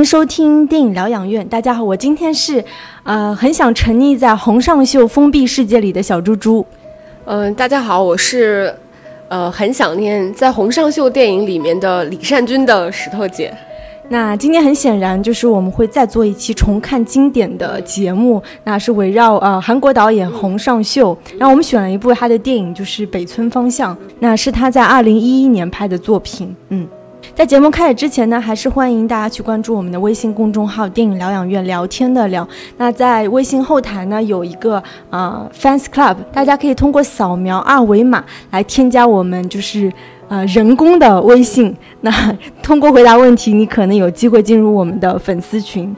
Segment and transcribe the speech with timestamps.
[0.00, 1.46] 欢迎收听电影疗养院。
[1.46, 2.64] 大家好，我今天是，
[3.02, 6.64] 呃，很想沉溺在洪尚秀封闭世界里的小猪猪。
[7.26, 8.74] 嗯，大家好，我是，
[9.28, 13.54] 呃，很想念在洪尚秀电影里面的李善均的石头姐。
[14.08, 26.56] 那今天很显然就是我们会再做一期重看经典的节目，那是围绕呃韩国导演洪尚秀，然后我们选了一部他的电影，就是《北村方向》，那是他在二零一一年拍的作品。
[26.70, 26.88] 嗯，
[27.34, 32.46] 在节目开始之前呢，还是欢迎大家去关注我们的微信公众号“电影疗养院”，聊天的聊。
[32.76, 39.92] 那在微信后台呢有一个呃 fans club，大家可以通过扫描二维码来添加我们，就是。
[40.30, 42.12] 呃，人工的微信，那
[42.62, 45.92] 通过回答问题，你可能有机会进入我们的粉丝群。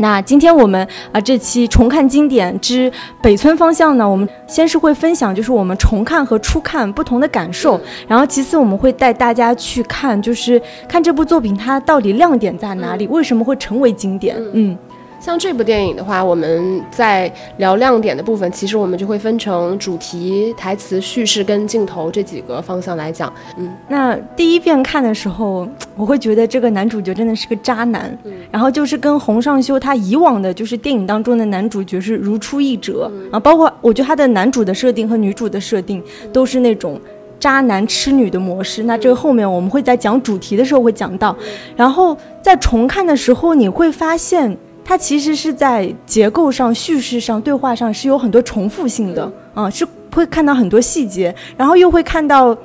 [0.00, 2.90] 那今天我们啊这期重看经典之
[3.22, 14.36] 北村方向呢，我们先是会分享就是我们重看和初看不同的感受，然后其次我们会带大家去看，就是看这部作品它到底亮点在哪里，为什么会成为经典？
[14.54, 14.76] 嗯。
[15.20, 23.30] 像这部电影的话，我们在聊亮点的部分，其实我们就会分成主题、台词、叙事跟镜头这几个方向来讲。
[23.58, 28.16] 嗯，那第一遍看的时候，我会觉得这个男主角真的是个渣男，
[28.50, 33.38] 然后就是跟洪尚修他以往的，就是电影当中的男主角是如出一辙啊。
[33.38, 36.02] 包括我觉得他的男主的设定和女主的设定
[36.32, 36.98] 都是那种
[37.38, 38.84] 渣男痴女的模式。
[38.84, 41.36] 那这个后面我们会在讲主题的时候会讲到。
[41.76, 44.56] 然后在重看的时候，你会发现。
[44.90, 52.56] 它其实是在结构上、叙事上、对话上是有很多重复性的，啊，是会看到很多细节，然后又会看到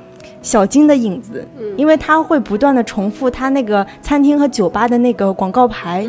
[0.42, 1.48] 小金的影子，
[1.78, 6.04] 因为他会不断的重复他那个餐厅和酒吧的那个广告牌，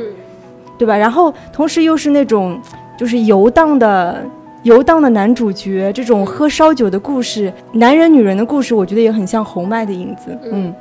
[0.78, 0.96] 对吧？
[0.96, 2.58] 然后同时又是那种
[2.98, 4.24] 就是游荡的
[4.62, 10.74] 游荡的男主角，这种喝烧酒的故事，男人女人的故事，我觉得也很像红麦的影子，嗯。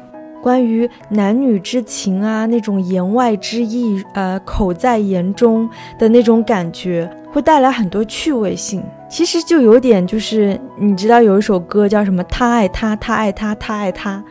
[0.45, 5.67] 关于男女之情啊，那种言外之意，呃，口在言中
[5.97, 8.83] 的那种感觉，会带来很多趣味性。
[9.15, 12.21] 其实就有点，就是你知道有一首歌叫什么？
[12.25, 14.21] 他爱他，他爱他，他爱他。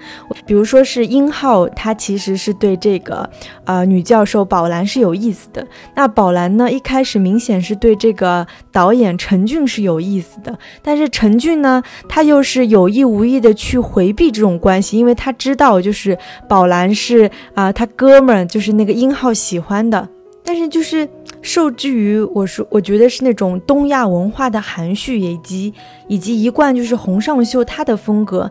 [0.44, 3.26] 比如说是殷浩，他其实是对这个
[3.64, 5.66] 呃女教授宝兰是有意思的。
[5.94, 20.06] 那宝兰呢，一开始明显是对这个导演陈俊是有意思的，但是陈俊呢，他又是有意无意的去回避这种关系，因为他知道就是宝兰是啊他哥们儿，就是那个殷浩喜欢的。
[20.46, 21.08] 但是就是
[21.40, 25.72] 受制于我说，我觉得是那种东亚文化的含蓄，以及
[26.06, 28.50] 以及一贯就是洪尚秀他的风格，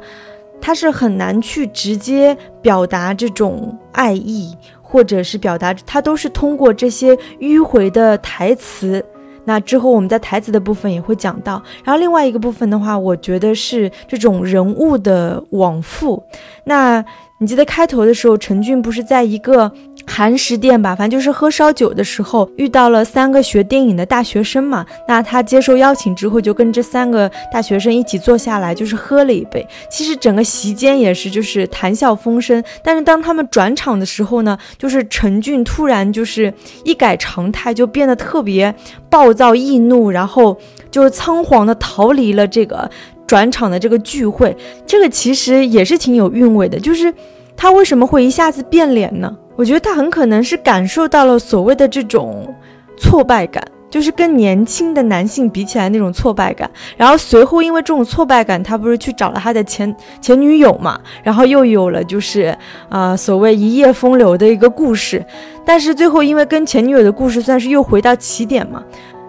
[0.60, 9.06] 他是很难去直接表达这种爱意，或者是表达他都是通过这些迂回的台词。
[9.46, 11.62] 那之后我们在台词的部分也会讲到。
[11.84, 16.24] 然后另外一个部分的话，我觉得是这种人物的往复。
[16.64, 17.04] 那
[17.40, 19.72] 你记得开头的时候，陈俊不是在一个。
[20.06, 24.86] 韩食店吧，反正就是喝烧酒的时候遇到了三个学电影的大学生嘛。
[25.08, 29.66] 那他接受邀请之后，就跟这三个大学生一起坐下来，就是喝了一杯。
[29.90, 32.64] 其实整个席间也是就是谈笑风生。
[32.84, 36.54] 但是当他们转场的时候呢，就是陈俊突然就是
[36.84, 38.74] 一改常态，就变得特别
[39.10, 40.58] 暴躁易怒，然后
[40.92, 42.90] 就仓皇的逃离了这个
[43.26, 44.56] 转场的这个聚会。
[44.86, 47.14] 这个其实也是挺有韵味的，就是
[47.56, 49.36] 他为什么会一下子变脸呢？
[49.56, 52.54] 我觉得他很可能是感受到了所谓的这种
[52.98, 56.70] 挫败感，就是跟年轻的男性比起来那种挫败感。
[56.98, 62.58] 然后随后因为这种挫败感，他不是去找了他的前前女友嘛，然后又有了就是
[62.90, 65.24] 啊所谓一夜风流的一个故事。
[65.64, 68.84] 但是最后因为跟前女友的故事算是又回到起点嘛。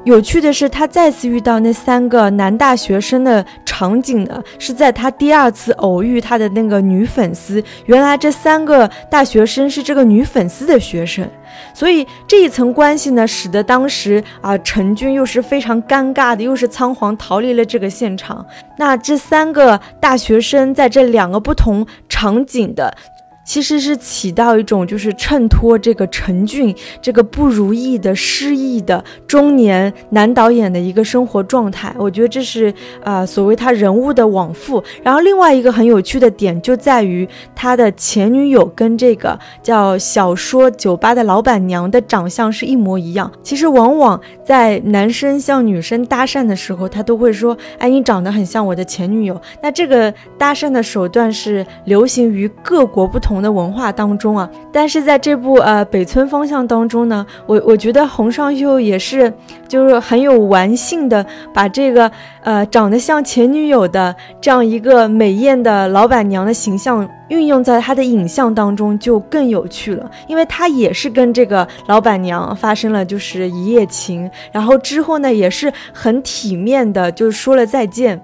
[0.05, 3.43] 有趣的是，他再次遇到那三个男大学生的
[3.75, 7.61] 场景呢，是在他第二次偶遇他的那个女粉丝。
[7.87, 11.29] 原来这三个大学生是这个女粉丝的学生，
[11.75, 18.47] 所以这一层关系呢，使得当时啊陈军又是非常尴尬的，又是仓皇逃离了这个现场。
[18.79, 22.97] 那这三个大学生在这两个不同场景的。
[23.45, 32.73] 其实是起到一种就是衬托这个陈俊这个不如意的失意的中年男导演的一个生活状态，我觉得这是
[33.05, 34.83] 啊所谓他人物的往复。
[35.03, 43.31] 然后另外一个很有趣的点就在于他的前女友跟这个叫小说酒吧的老板娘的长相是一模一样。
[43.43, 53.34] 其实往往在男生向女生搭讪的时候，他都会说：“哎，你长得很像我的前女友。”那这个搭讪的手段是流行于各国不同。
[53.35, 54.49] 同的文化当中啊。
[54.73, 59.33] 但是在这部呃北村方向当中呢，我我觉得洪尚秀也是
[59.67, 62.11] 就是很有玩性的，把这个
[62.43, 70.09] 呃长得像前女友的这样一个美艳的老板娘的形象运用在他的影像当中，就更有趣了。
[70.29, 78.21] 因为他也是跟这个老板娘发生了就是一夜情，然后之后呢也是很体面的就是说了再见。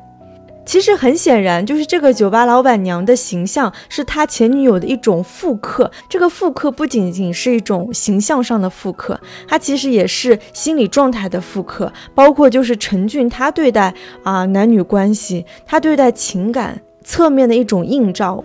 [0.67, 5.91] 其实很显然，就是这个酒吧老板娘的形象是他前女友的一种复刻。
[6.09, 9.19] 这个复刻不仅仅是一种形象上的复刻，
[9.49, 13.93] 它其实也是心理状态的复刻，包括就是陈俊他对待
[14.23, 18.45] 啊男女关系，他对待情感侧面的一种映照。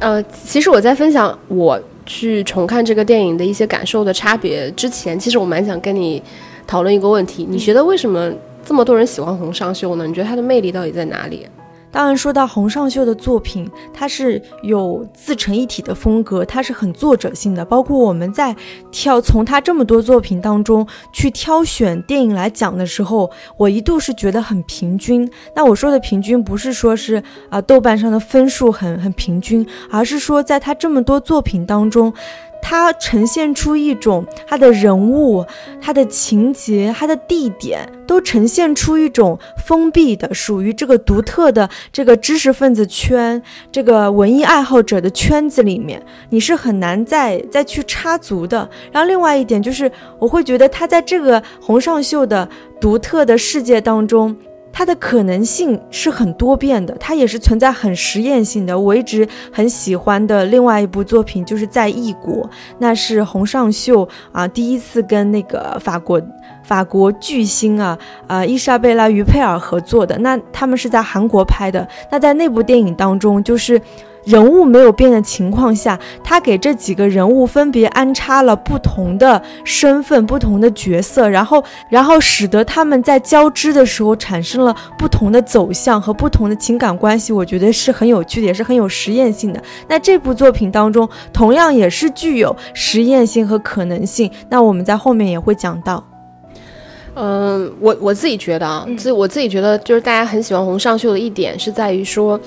[0.00, 6.20] 呃，其实我在分享我去重看这个电影的一些感受的差别之前，其实我蛮想跟你
[6.66, 8.32] 讨论一个问题：你觉得为什么？
[8.70, 10.06] 这么多人喜欢洪尚秀呢？
[10.06, 11.44] 你觉得他的魅力到底在哪里？
[11.90, 17.64] 当然，说到洪尚秀的作品，它是有自成一体的风格，它是很作者性的。
[17.64, 18.54] 包括我们在
[18.92, 25.28] 挑从他这么多作品当中去挑选电影来讲的时候，我一度是觉得很平均。
[25.56, 32.14] 那我说的平均，不是说是啊豆瓣上的分数很很平均，而是说在他这么多作品当中。
[32.62, 35.44] 它呈现出一种它的人物、
[35.80, 43.42] 它的情节、它的地点，都呈现出一种封闭的、属于这个独特的这个知识分子圈、
[43.72, 48.68] 这个文艺爱好者的圈子里面，你是很难再再去插足的。
[48.92, 52.48] 然后另外一点就是，我会觉得他在这个洪尚秀的
[52.80, 54.36] 独特的世界当中。
[54.72, 58.78] 它的可能性是很多变的，它也是存在很实验性的。
[58.78, 66.20] 我一直很喜欢的另外一部作品就是在异国，那是洪尚秀啊第一次跟那个法国
[66.62, 71.86] 法国巨星啊啊伊莎贝拉于佩尔合作的，那他们是在韩国拍的。
[72.10, 73.80] 那在那部电影当中，就是。
[74.24, 87.32] 人物没有变的情况下，他给这几个人物分别安插了不同的身份、不同的角色，然后，然后使得他们在交织的时候产生了不同的走向和不同的情感关系。
[87.32, 89.62] 我觉得是很有趣的，也是很有实验性的。
[89.88, 94.30] 那这部作品当中，同样也是具有实验性和可能性。
[94.50, 96.04] 那我们在后面也会讲到。
[97.14, 102.38] 嗯，我我自己觉得啊，自我自己觉得，就是大家很喜欢洪尚秀的一点是在于说。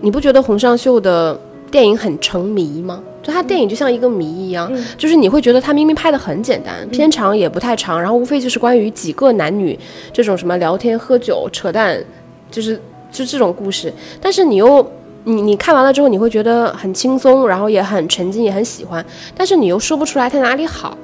[0.00, 1.38] 你不觉得洪尚秀的
[1.70, 3.02] 电影很成谜吗？
[3.20, 9.78] 就他电影就像一个谜一样，就是你会觉得他明明拍的很简单，片长也不太长，然后无非就是关于几个男女
[10.12, 12.02] 这种什么聊天、喝酒、扯淡，
[12.50, 12.80] 就是
[13.12, 13.92] 就这种故事。
[14.20, 14.86] 但是你又
[15.24, 19.04] 你你看完了之后，你会觉得很轻松，然后也很沉浸，也很喜欢。
[19.36, 20.96] 但是你又说不出来他哪里好。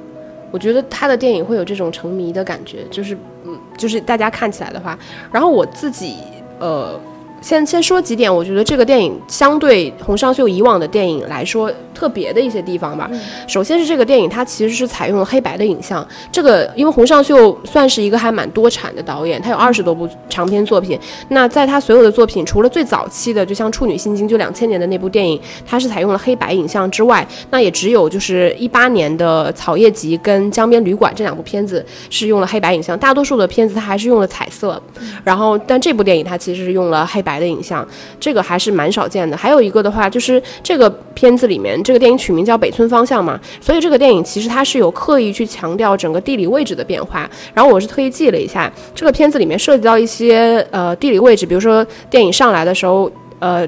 [0.51, 4.97] 我觉得他的电影会有这种成迷的感觉，就是嗯，就是大家看起来的话，
[5.31, 6.15] 然后我自己
[6.59, 6.99] 呃。
[7.45, 13.07] 先先说几点，我觉得这个电影相对洪尚秀以往的电影来说特别的一些地方吧。
[13.47, 16.03] 首先是这个电影，它其实是采用了黑白的影像。
[16.31, 20.99] 这个因为洪尚秀算是一个还蛮多产的导演，他有二十多部长篇作品。
[21.27, 32.97] 那在他所有的作品，除了最早期的，就像《处女心经》就两千年的那部电影，它是采用了黑白影像之外，那也只有就是一八年的《草叶集》跟《江边旅馆》这两部片子是用了黑白影像。
[32.97, 34.81] 大多数的片子它还是用了彩色。
[35.23, 37.34] 然后，但这部电影它其实是用了黑白。
[37.39, 37.87] 的影像，
[38.19, 39.35] 这个还是蛮少见的。
[39.35, 47.29] 还有一个的话，就是这个片子里面，这个电影取名叫《北村方向》嘛，所以这个电影其实它是有刻意去强调整个地理位置的变化。
[47.53, 53.67] 然后我是特意记了一下，这个片子里面涉及到一些呃地理位置，比如说电影上来的时候，呃，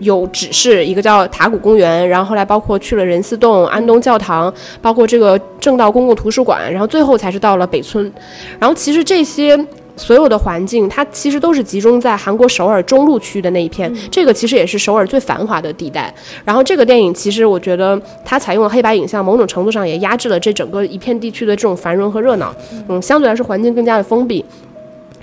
[0.00, 8.12] 有指示一个叫塔谷公园，然后后来包括去了仁寺洞、安东教堂，包括这个正道公共图书馆，然后最后才是到了北村。
[8.58, 9.58] 然后其实这些。
[9.96, 16.12] 所有的环境，它其实都是集中在韩国首尔中路区的那一片，这个其实也是首尔最繁华的地带。
[16.44, 22.54] 然后这个电影其实我觉得它采用了黑白影像，某种程度上也压制了这整个一片地区的这种繁荣和热闹。
[22.88, 24.44] 嗯，相对来说环境更加的封闭。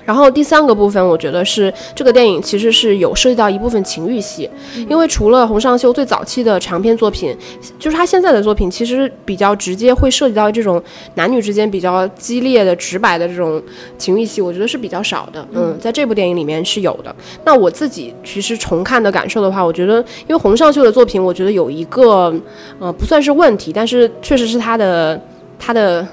[0.05, 4.49] 然后第三个部分，我觉得是这个电影其实是有涉及到一部分情欲戏，
[4.89, 7.35] 因为除了洪尚秀最早期的长篇作品，
[7.79, 10.81] 就是他现在的作品其实比较直接，会涉及到这种
[11.15, 13.61] 男女之间比较激烈的、直白的这种
[13.97, 15.47] 情欲戏，我觉得是比较少的。
[15.53, 17.15] 嗯，在这部电影里面是有的。
[17.45, 22.33] 那我自己其实重看的感受的话，我觉得因为洪尚秀的作品，我觉得有一个
[22.79, 25.21] 呃不算是问题，但是确实是他的
[25.57, 26.05] 他的。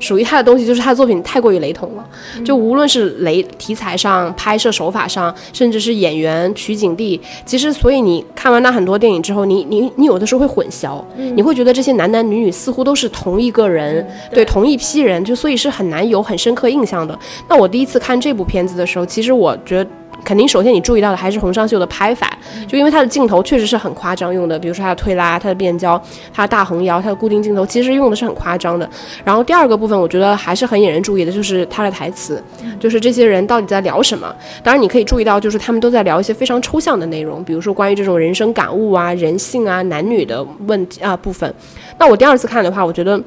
[0.00, 2.04] 属于他的东西就是他的作品太过于雷同了，
[2.44, 11.00] 就无论是雷题材上、拍摄手法上，甚至是演员取景地，其实所以你看完那很多电影之后，你你你有的时候会混淆，
[11.36, 17.16] 你会觉得这些男男女女似乎都是同一个人，对同一批人，就所以是很难有很深刻印象的。
[17.48, 19.90] 那我第一次看这部片子的时候，其实我觉得。
[20.24, 22.36] 肯定首先你注意到的还是洪尚秀的拍法，
[22.68, 26.00] 就因为他的镜头确实是很夸张用的，比如说他的推拉、他的变焦、
[26.32, 28.88] 他的大横摇、他的固定镜头，其实用的是很夸张的。
[29.24, 32.42] 然后第二个部分，我觉得还是很引人注意的，就是他的台词，
[32.78, 34.34] 就是这些人到底在聊什么。
[34.62, 41.52] 当然你可以注意到，就是他们都在聊一些非常抽象的内容，比如说关于这种人生感悟啊、人性啊、男女的问题啊部分。
[41.98, 43.20] 那我第二次看的话，我觉得。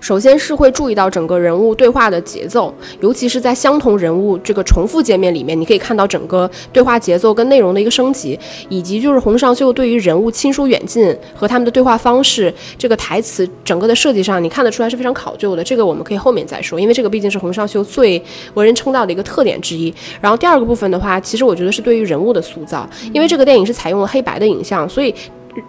[0.00, 8.38] 首先是会注意到整个人物对话的节奏，尤其是在相同人物这个重复界面里面，你可以看到整个对话节奏跟内容的一个升级，
[8.68, 15.64] 以及就是洪尚秀对于人物亲疏远近和他们的对话方式，这个台词整个的设计上，你看得出来是非常考究的。
[15.64, 18.22] 这个我们可以后面再说，因为这个毕竟是洪尚秀最
[18.54, 19.92] 为人称道的一个特点之一。
[20.20, 25.14] 然后第二个部分的话，其实我觉得是对于人物的塑造，因为这个电影是采用了黑白的影像，所以。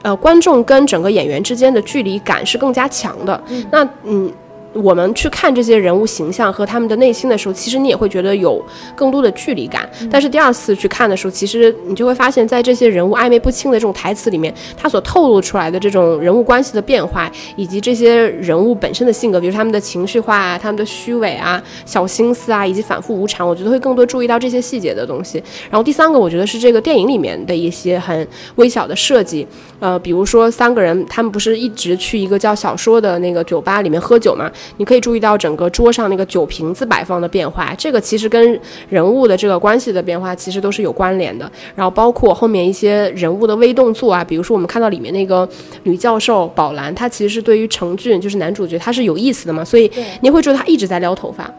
[0.01, 3.43] 呃，观众跟整个演员之间的距离感是更加强的。
[3.71, 4.31] 那嗯。
[4.73, 8.63] 我们去看这些人物形象和他们的内心的时候，其实你也会觉得有
[8.95, 9.89] 更多的距离感。
[10.11, 25.41] 但是第二次去看的时候，其实你就会发现，在这些人物暧昧不清的这种台词里面，他所透露出来的这种人物关系的变化，以及这些人物本身的性格，比如他们的情绪化啊、他们的虚伪啊、小心思啊，以及反复无常，我觉得会更多注意到这些细节的东西。
[25.69, 29.47] 然后第三个，我觉得是这个电影里面的一些很微小的设计，
[29.79, 34.49] 呃，比如说三个人，他们不是一直去一个叫小说的那个酒吧里面喝酒嘛？
[34.77, 41.49] 你可以注意到整个桌上那个酒瓶子摆放的变化，这个其实跟人物的这个关系的变化其实都是有关联的。
[41.75, 45.47] 然后包括后面一些人物的微动作啊，比如说我们看到里面那个
[45.83, 51.49] 女教授宝兰，她其实是对于程俊就是男主角，他是有意思的嘛，所以你会觉得他一直在撩头发。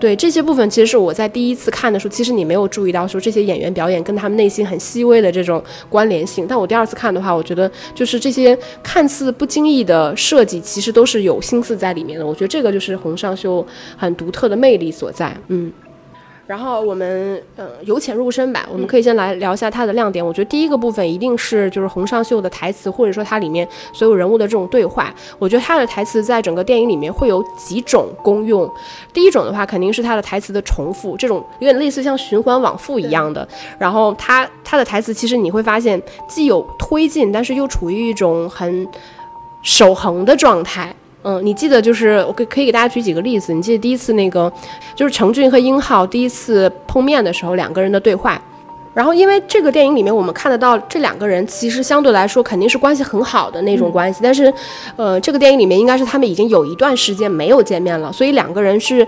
[0.00, 6.46] 对这些部分，其实是我在第一次看的时候，其实你没有注意到说这些演员表演跟他们内心很细微的这种关联性。
[6.48, 12.26] 但我第二次看的话，我觉得就是这些看似不经意的设计，其实都是有心思在里面的。
[12.26, 15.36] 我觉得这个就是洪尚秀很独特的魅力所在。
[15.48, 15.72] 嗯。
[16.48, 20.24] 然后我们呃由浅入深吧，我们可以先来聊一下它的亮点。
[20.24, 25.14] 我觉得第一个部分一定是就是洪尚秀的台词，或者说它里面所有人物的这种对话。
[25.38, 28.66] 我觉得他的台词在整个电影里面会有几种功用。
[29.12, 33.46] 第一种的话，肯定是他的台词的重复，这种有点类似像循环往复一样的。
[33.78, 38.88] 然后他他的台词其实你会发现既有推进，但是又处于一种很
[39.60, 40.94] 守恒的状态。
[41.30, 43.52] 嗯，你记得就是我可可以给大家举几个例子。
[43.52, 44.50] 你记得第一次那个，
[44.94, 48.40] 就是程俊和英浩第一次碰面的时候，两个人的对话。
[48.94, 54.50] 然后因为这个电影里面我们看得到这两个人其实相对来说肯定是关系很好的那种关系，但是，
[54.96, 59.06] 呃，这个电影里面应该是他们已经有一段时间没有见面了，所以两个人是。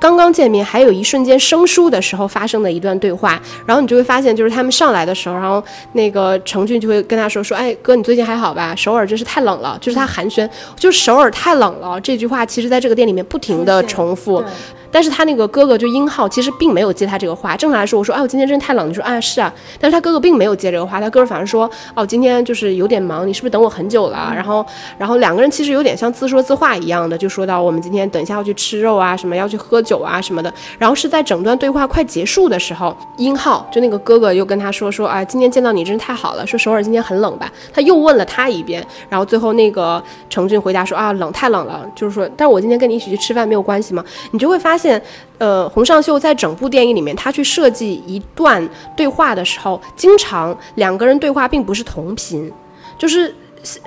[0.00, 8.74] 刚刚见面，还有一瞬间生疏的时候发生的一段对话，然后你就会发现，就是他们上来的时候，然后那个程俊就会跟他说说，哎哥，你最近还好吧？
[8.74, 14.42] 首尔真是太冷了，就是他寒暄，就是首尔太冷了这句话，其实在这个店里面不停的重复。
[14.90, 17.56] 但是他那个哥哥就殷浩，其实并没有接他这个话。
[17.56, 18.88] 正常来说，我说，哎，我今天真的太冷。
[18.88, 19.52] 你说，啊，是啊。
[19.80, 24.32] 但是他哥哥并没有接这个话，他哥哥反而说，哦，今天就是有点忙，你是不是等我很久了？
[24.34, 24.64] 然后，
[24.98, 30.52] 然后两个人其实有点像自说自话一样的，就说到我们今天等一下要去吃肉啊，什么要去喝酒啊什么的。
[30.78, 36.46] 然后是在整段对话快结束的时候，殷浩就那个哥哥又跟他说说，啊，今天见到你真是太好了。
[36.46, 37.50] 说首尔今天很冷吧？
[37.72, 38.84] 他又问了他一遍。
[39.08, 44.04] 然后最后那个程俊回答说，啊，冷太冷了，就是说，但是我今天跟你一起去吃饭没有关系吗？
[44.32, 45.02] 你就会发现。
[45.40, 48.62] 呃，洪尚秀在整部电影里面，他去设计一段
[48.94, 52.52] 对话的时候，经常两个人对话并不是同频，
[52.98, 53.34] 就是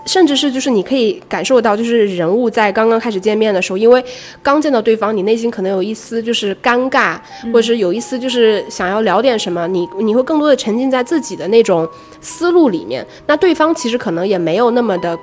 [0.08, 4.04] 甚至是就是你可以感受到，就是人物在刚刚开始见面的时候，因为
[4.42, 7.20] 刚见到对方，你内心可能有一丝就是尴尬，
[7.52, 11.88] 或者是有一丝就是想要聊点什么，你你会更多的沉浸在自己的那种
[12.20, 15.16] 思路里面，那对方其实可能也没有那么的。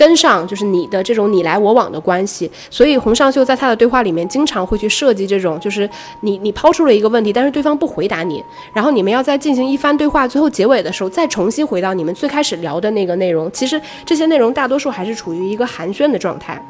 [0.00, 5.86] 跟上就是你的这种你来我往的关系，所以洪尚秀在他的对话里面经常会去设计这种，就是
[6.22, 8.42] 你你抛出了一个问题，但是对方不回答你，
[8.72, 13.52] 然后你们要再进行一番对话，最后结尾的时候再重新回到你们最开始聊的那个内容。
[13.52, 16.64] 其实这些内容大多数还是处于一个寒暄的状态。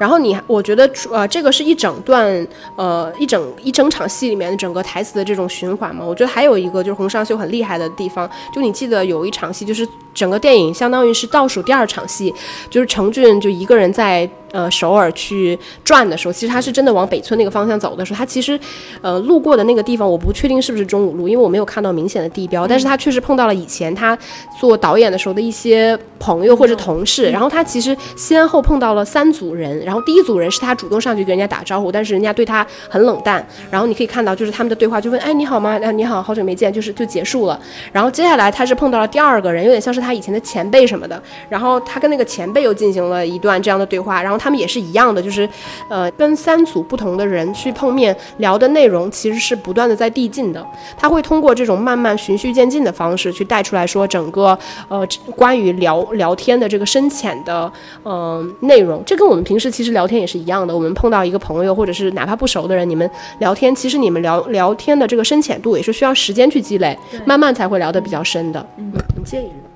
[0.00, 6.02] 然后你，我觉得，呃，这个是一整段，呃，一整一整场戏里面的整个台词的这种循环嘛。
[6.02, 12.34] 我觉得还有一个就是洪尚秀很厉害的地方，就你记得有一场戏，就是整个电影相当于是倒数第二场戏，
[12.70, 14.26] 就是程俊就一个人在。
[14.52, 18.58] 呃，首尔去转的时候，其实他是真的往北村那个方向走的时候，他其实，
[19.00, 24.18] 呃，路过的那个地方，我不确定是不是中五路，因为我没有看到明显的地标，但是他确实碰到了以前他
[24.58, 35.78] 做导演的时候的一些朋友或者同事，然后他其实先后碰到了三组人，然后第一组人是他主动上去跟人家打招呼，但是人家对他很冷淡，然后你可以看到就是他们的对话就问，哎，你好吗？
[35.80, 37.56] 啊，你好，好久没见，就是就结束了，
[37.92, 44.39] 然后接下来他是碰到了第二个人，有点像是他以前的前辈什么的，然后他跟那个前辈又进行了一段这样的对话，然后。
[44.40, 45.46] 他们也是一样的，就是
[45.88, 50.66] 呃跟三组不同的人去碰面聊的内容其实是不断的在递进的，
[50.96, 55.06] 他会通过这种慢慢循序渐进的方式去带出来说整个呃
[55.36, 57.70] 关于聊聊天的这个深浅的
[58.02, 63.08] 呃内容，这跟我们平时其实聊天也是一样的，我们碰到一个朋友或者是哪怕不熟的人，你们
[63.40, 68.66] 聊天，其实你们聊聊天的这个深浅度也是需要时间去积累，慢慢才会聊得比较深的。
[68.78, 69.69] 嗯，你介意吗？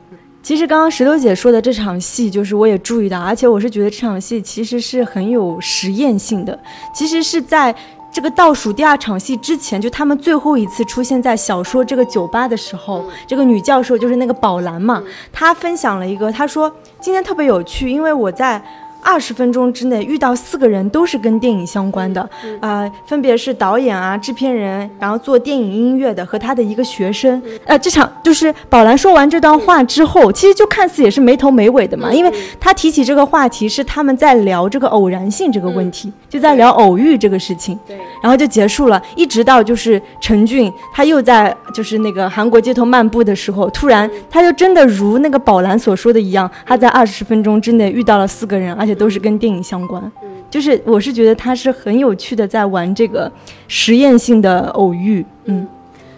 [0.45, 6.57] 其实刚刚石头姐说的这场戏，就是我也注意到，而且我是觉得这场戏其实是很有实验性的。
[6.95, 7.75] 其实是在
[8.13, 16.71] 这个倒数第二场戏之前，就他们最后一次出现在小说这个酒吧的时候，这个女教授就是那个宝蓝嘛，她分享了一个，她说
[17.01, 18.63] 今天特别有趣，因为我在。
[19.05, 22.27] 二十分钟之内遇到四个人都是跟电影相关的，
[22.59, 27.41] 啊，分别是导演啊、制片人，然后做电影音乐的和他的一个学生。
[27.67, 48.94] 呃，这场就是宝兰说完这段话之后，其实就看似也是没头没尾的嘛，因为他提起这个话题是他们在聊这个偶然性这个问题，就在聊偶遇这个事情，对，然后就结束了，一直到就是陈俊他又在就是那个韩国街头漫步的时候，突然他就真的如那个宝兰所说的一样，他在二十分钟之内遇到了四个人，而且。
[48.95, 50.13] 都是跟电影相关，
[50.51, 53.31] 就是我是觉得他是很有趣的，在玩这个
[53.67, 55.67] 实验性的偶遇，嗯，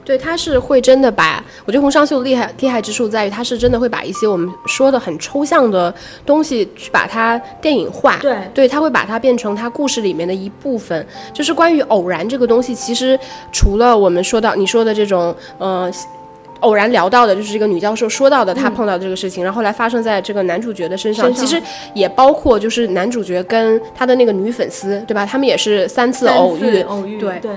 [0.05, 13.19] 对，他是会真的把，我觉得洪尚秀的厉害厉害之处在于，他是真的会把一些我们说的很抽象的东西去把它电影化，对，对他会把它变成他故事里面的一部分，就是关于偶然这个东西，其实
[13.53, 15.91] 除了我们说到你说的这种，呃。
[16.61, 21.61] 偶然聊到的就是这个女教授说到的，她碰到这个事情，然后后来发生在这个男主角的身上，其实
[21.95, 25.27] 也包括就是男主角跟他的那个女粉丝，对吧？
[25.27, 27.39] 他们也是三次偶遇，偶遇，对。
[27.41, 27.53] 对。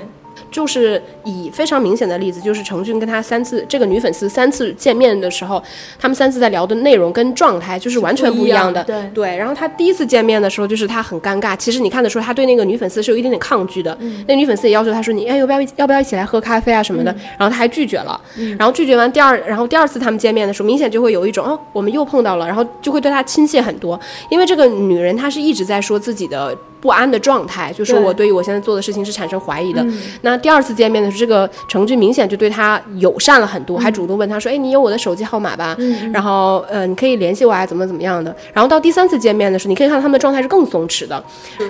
[0.52, 5.62] 就是以非常明显的例子，就是程俊跟他三次这个女粉丝三次见面的时候，
[6.00, 8.84] 他们三次在聊的内容跟状态就是完全不一样的。
[8.84, 9.38] 对对。
[9.38, 11.56] 然后他第一次见面的时候，就是他很尴尬。
[11.56, 13.98] 其实你看得出他对那个女粉丝是有一点点抗拒的。
[14.28, 18.20] 那女粉丝也要求他说：“你哎，要不要要不要一起来喝咖啡啊什么的？”然后他还拒绝了。
[18.58, 24.00] 然后拒绝完第二，然后第二次他们见面的时候，明显就会有一种哦，我们又碰到了，然后就会对他亲切很多。
[24.30, 26.58] 因为这个女人她是一直在说自己的。
[26.82, 29.86] 不安的状态，就是我对于我现在做的事情是产生怀疑的。
[30.22, 35.76] 那第二次见面的时候，这个程俊明显就对他友善了很多，还主动问他说：“哎，你有我的手机号码吧？
[36.12, 41.22] 然后，呃，你可以联系我啊，怎么怎么样的。”然后到第三次见面的时候，你可以看到他们的状态是更松弛的。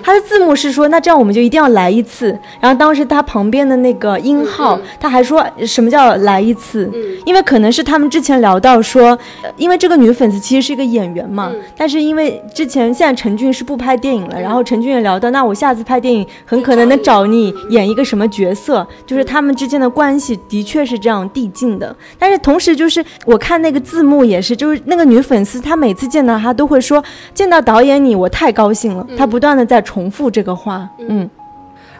[0.02, 2.28] 他的字幕是说：“那这样我们就一定要来一次。”
[2.62, 6.88] 然后当时他旁边的那个英浩，他还说什么叫来一次？
[7.26, 9.18] 因为可能是他们之前聊到说，
[9.56, 15.00] 因为这个女粉丝其实是一个演员嘛，但是因为之前现在陈俊是不拍电影了，然后陈俊也。
[15.00, 18.59] 聊到那我下次拍电影很可能能找你演一个什么角色，
[19.06, 21.94] 就是他们之间的关系的确是这样递进的。
[22.18, 30.88] 但是同时就是我看那个字幕也是，就是那个女粉丝她每次见到他都会说见到导演你我太高兴了，她不断的在重复这个话。
[30.98, 31.28] 嗯，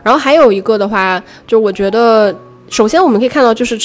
[0.03, 2.35] 然后还有一个的话，就我觉得
[2.69, 3.79] 首先我们可以看到就是。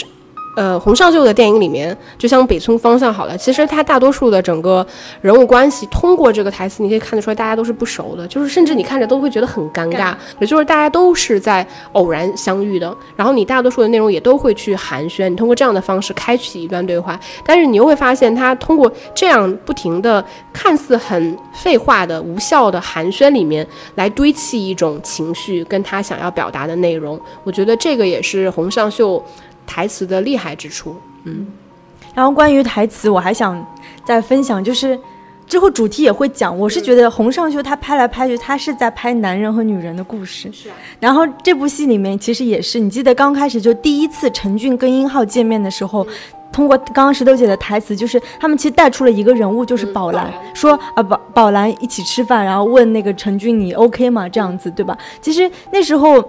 [0.56, 4.86] 呃，洪尚秀的电影里面，就像北村方向好了，其实他大多数的整个
[5.20, 29.22] 人物关系，通过这个台词，你可以看得出来，大家都是不熟的，就是甚至你看着都会觉得很尴尬，也就是大家都是在偶然相遇的，然后你大多数的内容也都会去寒暄，你通过这样的方式开启一段对话，但是你又会发现，他通过这样不停的看似很废话的无效的寒暄里面，来堆砌一种情绪，跟他想要表达的内容，我觉得这个也是洪尚秀。
[29.66, 31.46] 台词的厉害之处，嗯，
[32.14, 33.66] 然后关于台词，我还想
[34.06, 34.98] 再分享，就是
[35.48, 36.58] 之后主题也会讲。
[36.58, 40.52] 我是觉得洪尚秀他拍来拍去，他是在拍男人和女人的故事。
[40.52, 40.76] 是啊。
[41.00, 46.06] 然后这部戏里面其实也是，你记得刚开始就第一次陈俊跟殷浩见面的时候，
[46.52, 54.30] 通过刚刚石头姐的台词，就是他们其实带出了一个人物，就是宝兰，说啊宝宝兰一起吃饭，然后问那个陈俊你 OK 吗？
[54.30, 54.98] 这样子对吧？
[55.22, 56.24] 其实那时候。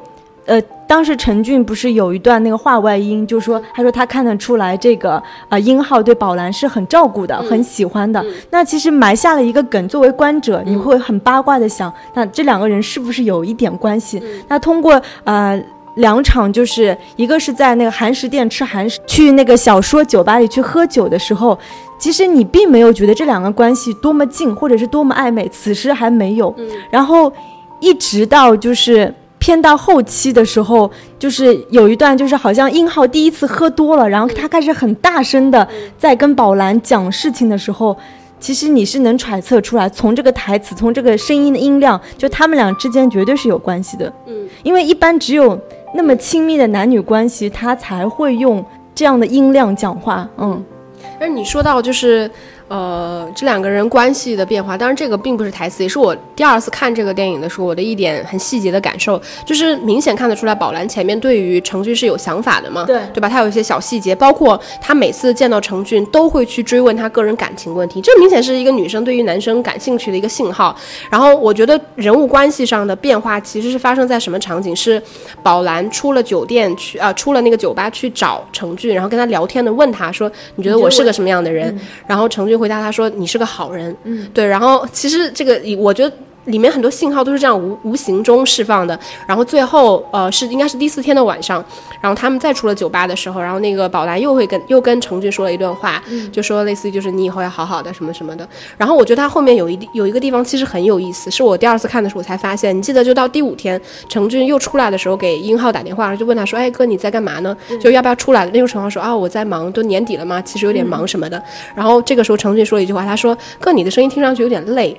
[0.46, 8.24] 呃，当时陈俊不是有一段那个话外音，就说他说他看得出来这个呃殷浩对宝蓝是很照顾的，很喜欢的。
[8.50, 14.22] 那其实埋下了一个梗，作为观者你会很八卦的想，那这两个人是不是有一点关系？
[14.46, 15.60] 那通过呃
[15.96, 21.58] 两场，就是一个是在那个韩食店吃韩食，去那个小说酒吧里去喝酒的时候，
[21.98, 26.54] 其实你并没有觉得这两个关系多么近，或者是多么暧昧，此时还没有。
[26.88, 27.32] 然后
[27.80, 29.12] 一直到就是。
[29.46, 37.96] 偏到后期的时候，就是有一段，就是好像殷浩第一次喝多了，然后他开始很大声的在跟宝兰讲事情的时候，
[38.40, 44.12] 其实你是能揣测出来，从这个台词，从这个声音的音量，就他们俩之间绝对是有关系的。
[44.26, 45.56] 嗯，因为一般只有
[45.94, 48.64] 那么亲密的男女关系，他才会用
[48.96, 50.28] 这样的音量讲话。
[50.38, 50.60] 嗯，
[51.20, 52.28] 而你说到就是。
[52.68, 63.28] 呃，这两个人关系的变化，当然这个并不是台词，也是我第二次看这个电影的时候，我的一点很细节的感受，就是明显看得出来，宝蓝前面对于程俊是有想法的嘛，对对吧？
[63.28, 70.76] 他有一些小细节，包括他每次见到程俊都会去追问他个人感情问题，这明显是一个女生对于男生感兴趣的一个信号。
[71.08, 74.74] 然后我觉得人物关系上的变化其实是发生在什么场景？
[74.74, 75.00] 是
[75.42, 84.46] 宝蓝出了酒店去啊、出了那个酒吧去找程俊，然后跟他聊天的，问他说：“你觉得我是个什么样的人？”然后程俊回答他说：“你是个好人。”嗯，对。
[84.46, 86.16] 然后其实这个我觉得。
[86.46, 91.64] 里面很多信号都是这样无无形中释放的，然后最后呃是应该是第四天的晚上，
[92.00, 98.48] 然后他们再出了酒吧的时候，然后那个宝兰又会跟又跟程俊说了一段话，就说类似于就是你以后要好好的什么什么的。
[98.76, 107.56] 然后我觉得他后面有一有一个地方其实很有意思，是我第二次看的时候我才发现，你记得就到第五天程俊又出来的时候给英浩打电话，就问他说，哎哥你在干嘛呢？
[107.80, 108.46] 就要不要出来？
[108.46, 111.42] 那时候程浩说啊我在忙，都年底了嘛，其实有点忙什么的。
[111.74, 114.98] 然后这个时候程俊说了一句话，他说哥你的声音听上去有点累。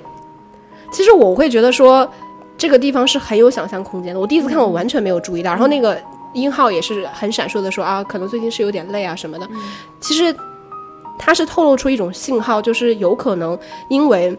[0.98, 2.12] 其实我会觉得说，
[2.58, 4.20] 这个地方是很有想象空间的。
[4.20, 5.52] 我第一次看，我完全没有注意到。
[5.52, 5.96] 然后那个
[6.34, 9.48] 英浩也是很闪烁的说啊，可能最近是有点累啊什么的。
[10.00, 10.36] 其实
[11.20, 13.56] 他是透露出一种信号，就是有可能
[13.90, 14.36] 因为，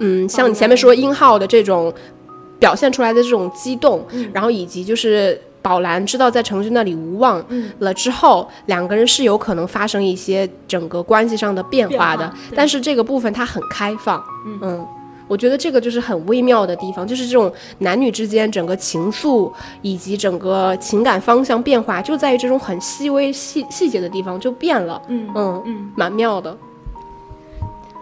[0.00, 1.94] 嗯，像你前面说英浩的这种
[2.58, 5.40] 表现出来的这种激动，然后以及就是。
[5.62, 7.42] 宝蓝知道在程俊那里无望
[7.78, 14.22] 了之后，两个人是有可能发生一些整个关系上的变化的，但是这个部分它很开放，
[14.60, 14.86] 嗯。
[15.26, 26.56] 我觉得这个就是很微妙的地方，就是这种男女之间整个情愫以及整个情感方向变化，就在于这种很细微细细节的地方就变了，嗯嗯嗯，蛮妙的。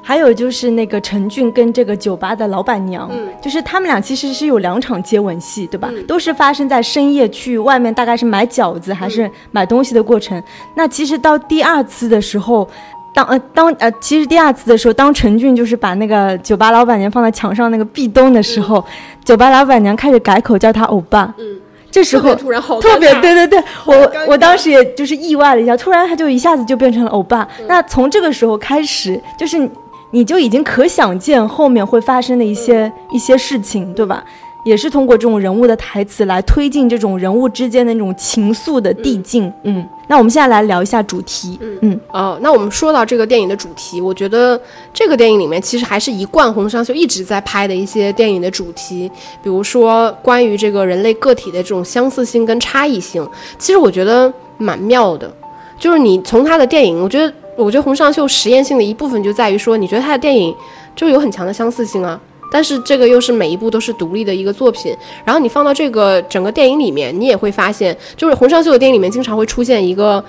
[0.04, 3.08] 还有就是那个陈俊跟这个酒吧的老板娘，
[3.40, 5.88] 就是他们俩其实是有两场接吻戏，对吧？
[6.08, 10.42] 都是发生在深夜去外面，大概是买饺子还是买东西的过程。
[10.74, 12.68] 那其实到第二次的时候。
[13.14, 18.84] 当呃当呃，其实第二次的时候，当陈俊就是把那个酒吧老板娘放在墙上那个壁咚的时候，
[19.24, 21.34] 酒吧老板娘开始改口叫他欧巴。
[21.38, 21.44] 嗯，
[21.90, 27.46] 这时候突然好特别对对对，我我当时也就是意外了一下，突然他就一下子就变成了欧巴。
[27.66, 29.68] 那从这个时候开始，就是
[30.12, 34.24] 你就已经可想见后面会发生的一些一些事情，对吧？
[34.64, 39.52] 也是通过这种人物的台词来推进这种人物之间的那种情愫的递进。
[39.64, 41.58] 嗯，那我们现在来聊一下主题。
[41.60, 44.60] 嗯嗯哦，那我们说到这个电影的主题，我觉得
[44.92, 49.10] 这个电影里面其实还是一贯洪尚秀一直在拍的一些电影的主题，
[49.42, 53.26] 比如说关于这个人类个体的这种相似性跟差异性，
[53.58, 55.32] 其实我觉得蛮妙的。
[55.78, 60.54] 就是你从他的电影，我觉得我觉得洪尚秀实验性的一部分就在于说，你觉得他的电影
[60.94, 62.20] 就有很强的相似性啊。
[62.52, 70.22] 但是这个又是每一部都是独立的一个作品，然后你放到这个整个电影里面，你也会发现，就是洪尚秀的电影里面经常会出现一个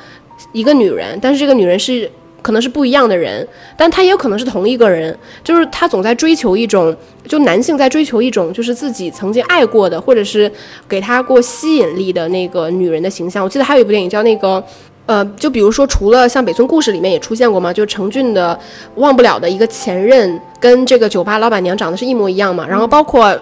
[0.54, 2.10] 一个女人，但是这个女人是
[2.42, 3.46] 可能是不一样的人，
[3.78, 6.96] 但她也有可能是同一个人，就是她总在追求一种，
[7.28, 10.50] 就男性在追求一种，就是自己曾经爱过的，或者是
[10.88, 13.44] 给他过吸引力的那个女人的形象。
[13.44, 14.64] 我记得还有一部电影叫那个。
[15.06, 18.58] 呃，就比如说，除了像《北村故事》里面也出现过嘛，就成俊的
[18.96, 22.68] 忘不了的一个前任，跟这个酒吧老板娘长得是一模一样嘛。
[22.68, 23.38] 然后包括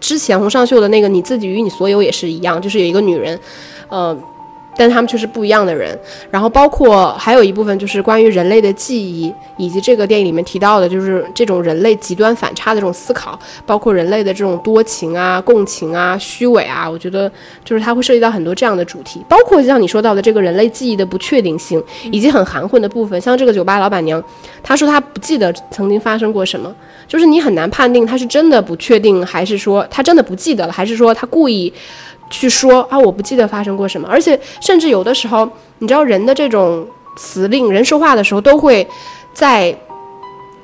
[0.00, 3.38] 之前洪尚秀的那个《你自己与你所有》也是一样，就是有一个女人，
[3.88, 4.16] 呃。
[4.76, 5.98] 但他们却是不一样的人，
[6.30, 17.30] 然后包括还有一部分就是关于人类的记忆，以及这个电影里面提到的，就是这种人类极端反差的这种思考，包括人类的这种多情啊、共情啊、虚伪啊，我觉得
[17.64, 24.22] 就是它会涉及到很多这样的主题，包括像你说到的这个人类记忆的不确定性，以及很含混的部分，像这个酒吧老板娘，
[24.62, 26.74] 她说她不记得曾经发生过什么，
[27.06, 31.72] 就是你很难判定她是真的不确定，还是说她真的不记得了，还是说她故意。
[32.32, 36.84] 去说啊，我不记得发生过什么，而且甚至有的时候，你知道人的这种
[37.16, 38.84] 词令，人说话的时候都会
[39.34, 39.76] 在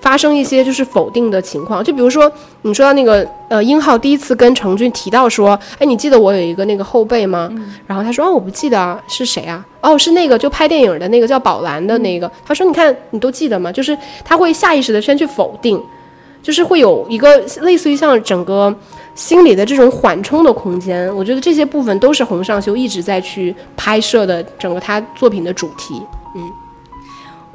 [0.00, 1.85] 发生一些就是否定的情况。
[1.85, 2.31] 就比如说
[2.62, 7.52] 你说到那个呃，英浩第一次跟程俊提到说，哎，你记得我有一个那个后辈吗？
[7.87, 9.62] 然后他说，哦，我不记得啊，是谁啊？
[9.83, 12.31] 哦，是那个就拍电影的那个叫宝蓝的那个。
[12.46, 13.70] 他说，你看你都记得吗？
[13.70, 15.78] 就是他会下意识的先去否定，
[16.42, 18.74] 就是会有一个类似于像整个。
[19.18, 26.00] 心里的这种缓冲的空间，我觉得这些部分都是洪尚秀一直在去拍摄的整个他作品的主题。
[26.37, 26.42] 嗯，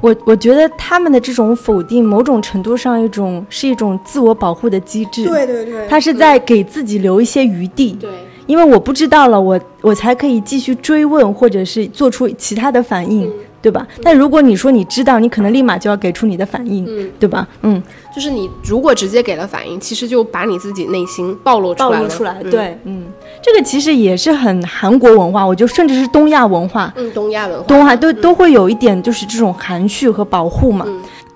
[0.02, 5.24] 我我觉得他们的这种否定，某种程度上一种是一种自我保护的机制。
[5.24, 7.92] 对对对，他是在给自己留一些余地。
[7.92, 8.10] 对，
[8.46, 13.32] 因为我不知道了，我我才可以继续追问，或者是做出其他的反应。
[13.64, 13.88] 对吧？
[14.02, 16.84] 但如果你说你知道，你可能立马就要给出你的反应，
[17.18, 17.48] 对吧？
[17.62, 17.82] 嗯，
[18.14, 21.96] 就是你如果直接给了反应，其实就把你自己内心暴露出来了。
[21.96, 23.06] 暴露出来，对，嗯，
[23.42, 30.86] 这个其实也是很韩国文化，我就甚至是东亚文化，嗯，东亚文化，东亚都都会有一点就是这种含蓄和保护嘛。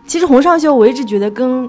[0.06, 1.68] 其实洪尚秀我一直觉得跟。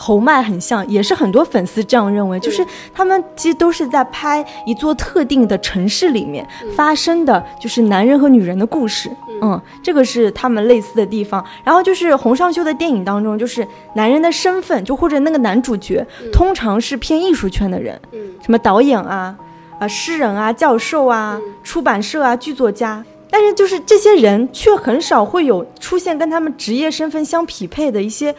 [0.00, 9.10] 侯麦很像，也是很多粉丝这样认为，就是他们其实都是在拍一座特定的城市里面发生的就是男人和女人的故事，
[9.42, 11.44] 嗯，这个是他们类似的地方。
[11.64, 18.00] 然后就是洪尚秀的电影当中，就是男人的身份，就或者那个男主角，通常是偏艺术圈的人，
[18.42, 19.36] 什么导演啊、
[19.78, 28.34] 啊诗人啊、教授啊、出版社啊、剧作家，但是就是这些人却很少会有出现跟他们职业身份相匹配的一些。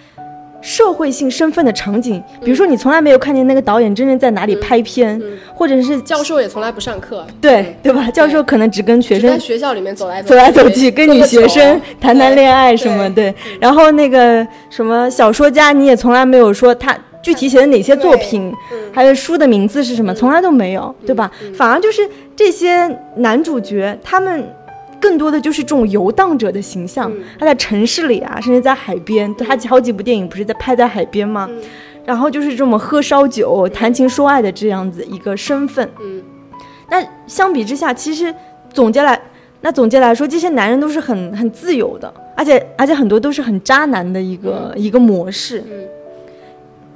[0.62, 5.22] 社会性身份的场景，比如说你从来没有看见那个导演真正在哪里拍片，
[5.54, 8.10] 或者是教授也从来不上课，对对吧？
[8.12, 13.34] 教授可能只跟学生在学校里面走来走来走去，跟女学生谈谈恋爱什么对。
[13.60, 18.54] 然后那个什么小说家，你也从来没有说他具体写的哪些作品，
[18.94, 21.32] 还有书的名字是什么，从来都没有，对吧？
[21.56, 22.02] 反而就是
[22.36, 24.44] 这些男主角他们。
[25.00, 31.50] 更多的就是这种游荡者的形象，他在城市里啊，甚至在海边，他好几部电影不是在拍在海边吗？
[32.06, 35.88] 然后就是这么喝烧酒、谈情说爱的这样子一个身份。
[36.02, 36.22] 嗯，
[36.90, 38.34] 那相比之下，其实
[38.74, 39.20] 总结来，
[39.62, 45.64] 那总结来说，这些男人都是很很自由的，而且而且很多都是很渣男的一个一个模式。
[45.70, 45.86] 嗯，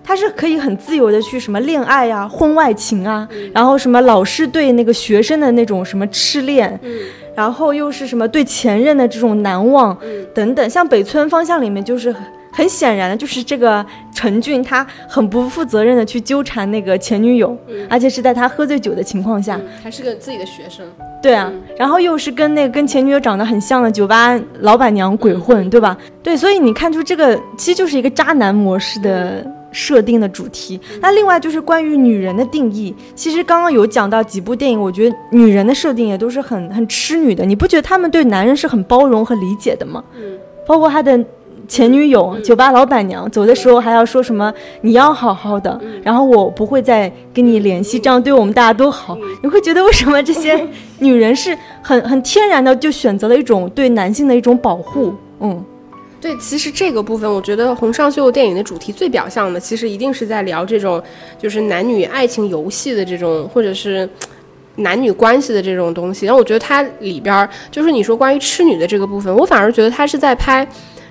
[0.03, 6.79] 他是可以很自由的去什么恋爱啊、婚外情啊，然后什么老师对那个学生的那种什么痴恋。
[6.81, 6.91] 嗯。
[7.35, 9.97] 然后又是什么对前任的这种难忘，
[10.33, 12.13] 等等，像北村方向里面就是
[12.51, 17.57] 很显然的，就是这个陈俊他很不负责任的去纠缠那个前女友，
[17.89, 20.85] 而且是在他喝醉酒的情况下，还是个自己的学生，
[21.21, 25.97] 对啊，然后又是跟那个跟前女友长得很像的酒吧老板娘鬼混，对吧？
[26.21, 29.45] 对，所以你看出这个其实就是一个渣男模式的。
[29.73, 32.95] 设定的主题，那另外就是关于女人的定义。
[33.15, 37.43] 其实刚刚有讲到几部电影，我觉得女人的设定也都是很很痴女的。
[37.43, 40.01] 你不觉得他们对男人是很包容和理解的吗？
[40.15, 41.19] 嗯，包括他的
[41.67, 49.17] 前女友、酒吧老板娘，走的时候还要说什么“你要好好的”，然后我不会再跟你联系，这样对我们大家都好。
[49.41, 50.67] 你会觉得为什么这些
[50.99, 55.13] 女人是很很天然的就选择了一种对男性的一种保护？
[55.39, 55.63] 嗯。
[56.23, 61.03] 对，其实这个部分，我觉得洪尚秀电影的主题最表象的，其实一定是在聊这种，
[61.37, 64.07] 就是男女爱情游戏的这种，或者是
[64.77, 66.25] 男女关系的这种东西。
[66.25, 70.65] 然后我觉得它里边儿，就是你说关于痴女的这个部分，我反而觉得他是在拍，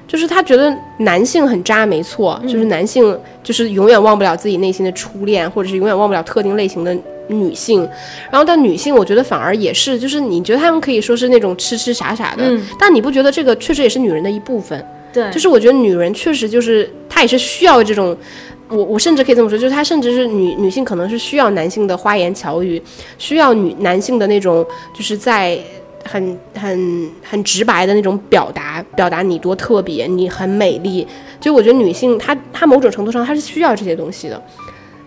[0.08, 6.96] 就是他觉得男性很渣，没错，就是男性就是永远忘不了自己内心的初恋，或者是永远忘不了特定类型的
[7.28, 7.86] 女性。
[8.30, 14.82] 然后但女性，我觉得反而也是，就是你觉得他们可以说是那种痴痴傻傻的，但你不觉得这个确实也是女人的一部分？
[15.12, 18.16] 对，就是我觉得女人确实就是她也是需要这种，
[18.68, 22.82] 我我甚至可以这么说，就是她甚至是女女性可能是需要男性的花言巧语，
[23.18, 25.58] 需要女男性的那种就是在
[26.04, 31.06] 很很很直白的那种表达，表达你多特别，你很美丽。
[31.40, 34.42] 就我觉得女性她她某种程度上她是需要这些东西的，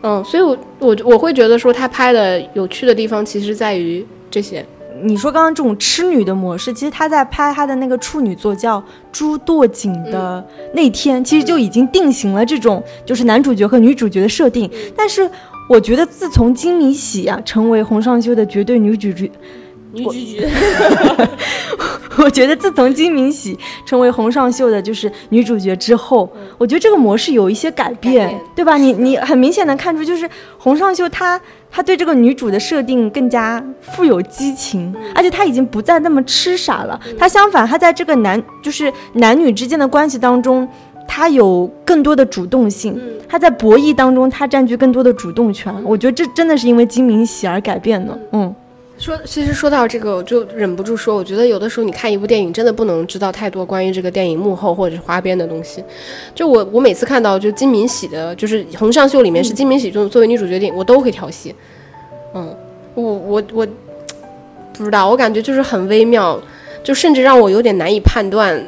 [0.04, 4.64] 嗯，所以我我我会觉得说她拍的有趣的地方其实在于这些。
[5.04, 8.80] 你说刚刚这种痴女的模式，其实他在拍他的那个处女作叫
[9.12, 14.70] 《朱堕锦》的那天，其实就已经定型了这种就是男主角和女主角的设定。
[14.96, 15.30] 但是
[15.70, 19.30] 我觉得自从金敏喜啊成为洪尚秀的绝对女主角。
[19.92, 20.50] 女主角，
[22.24, 28.78] 我觉得自从金敏喜成为洪尚秀的就是女主角之后，我觉得这个模式有一些改变，对吧？
[28.78, 37.00] 你你很明显能看出，就是洪尚秀她她对这个女主的设定更加富有激情，而且她已经不再那么痴傻了。
[37.18, 40.68] 她相反，她在这个男就是男女之间的关系当中，
[41.08, 43.00] 她有更多的主动性。
[43.28, 45.74] 她在博弈当中，她占据更多的主动权。
[45.84, 48.18] 我觉得这真的是因为金敏喜而改变的。
[48.32, 48.56] 嗯。
[49.06, 55.84] 说，其实说到这个，我就忍不住说，我觉得有的时候你看一部电影，真的不能知道太多关于这个电影幕后或者是花边的东西。
[56.34, 61.54] 就我，我每次看到就金敏喜的，就是《洪尚秀》里面是金敏喜作作为女主角电影，我都会跳戏。
[62.34, 62.52] 嗯，
[62.96, 63.68] 我我我
[64.74, 66.42] 不知道，我感觉就是很微妙，
[66.84, 68.60] 就甚至让我有点难以判断，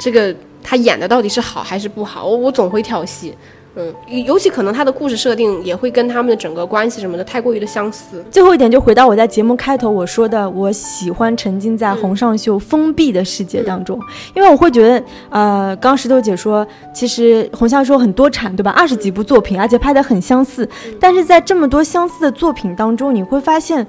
[0.00, 2.26] 这个他演的到底是好还是不好。
[2.26, 3.34] 我我总会跳戏。
[3.76, 8.24] 嗯，尤其可能他的故事设定也会跟他们的整个关系什么的太过于的相似。
[8.30, 14.00] 最后一点就回到我在节目开头我说的，我喜欢沉浸在洪尚秀封闭的世界当中，
[14.34, 18.70] 因为我会觉得，呃，刚石头姐说，其实洪尚秀很多产，对吧？
[18.70, 20.66] 二十几部作品，而且拍的很相似，
[20.98, 23.86] 但是在这么多相似的作品当中，你会发现，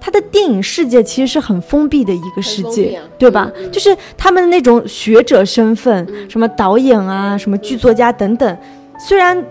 [0.00, 3.50] 他的电影世界其实是很封闭的一个世界，对吧？
[3.70, 8.56] 就是他们的那种学者身份，什么导演啊，什么剧作家等等。
[8.98, 9.44] 虽然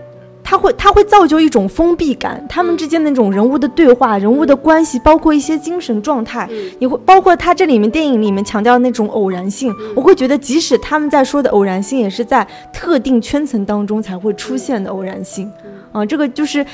[0.44, 15.50] 它会它会造就一种封闭感，他们之间那种人物的对话、人物的关系，包括一些精神状态，你会包括他这里面电影里面强调那种偶然性，我会觉得即使他们在说的偶然性，也是在特定圈层当中才会出现的偶然性，
[15.92, 16.64] 啊，这个就是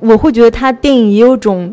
[0.00, 1.72] 我会觉得他电影也有种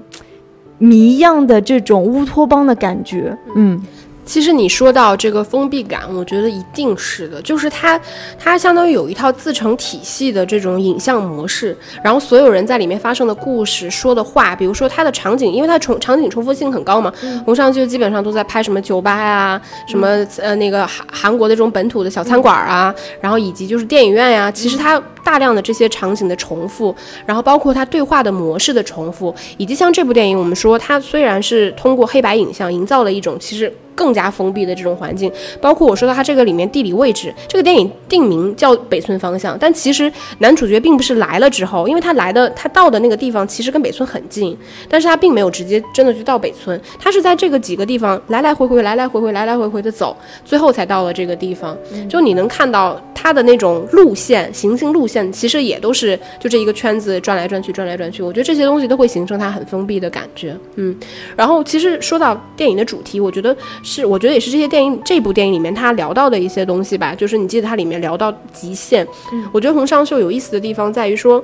[0.77, 3.81] 谜一样的这种乌托邦的感觉，嗯。
[4.29, 7.99] 其实你说到这个封闭感，我觉得一定是的，就是它，
[8.37, 17.11] 它相当于有一套自成体系的这种影像模式，然后所有人在里面发生的故事、说的话，比如说它的场景，因为它重场景重复性很高嘛，
[17.43, 33.73] 红上就基本上都在拍什么酒吧呀，什么呃那个韩韩国的这种本土的小餐馆啊，然后以及就是电影院呀，其实它大量的这些场景的重复，然后包括它对话的模式的重复，以及像这部电影，我们说它虽然是通过黑白影像营造了一种其实。
[33.99, 44.57] 更加封闭的这种环境，包括我说到它这个里面地理位置，这个电影定名叫北村方向，但其实男主角并不是来了之后，因为他来的他到的那个地方其实跟北村很近，
[44.87, 51.77] 但是他并没有直接真的去到北村，他是在这个几个地方来来回回来来回回来来回回的走，最后才到了这个地方。
[52.07, 60.55] 就你能看到他的那种路线行进路线，其实也都是就这一个圈子转来转去转来转去，我觉得这些东西都会形成他很封闭的感觉。
[60.75, 60.97] 嗯，
[61.35, 63.53] 然后其实说到电影的主题，我觉得。
[63.91, 67.15] 是，我觉得也是这些电影这部电影里面他聊到的一些东西吧。
[67.15, 69.05] 就是你记得它里面聊到极限，
[69.51, 71.43] 我觉得洪尚秀有意思的地方在于说，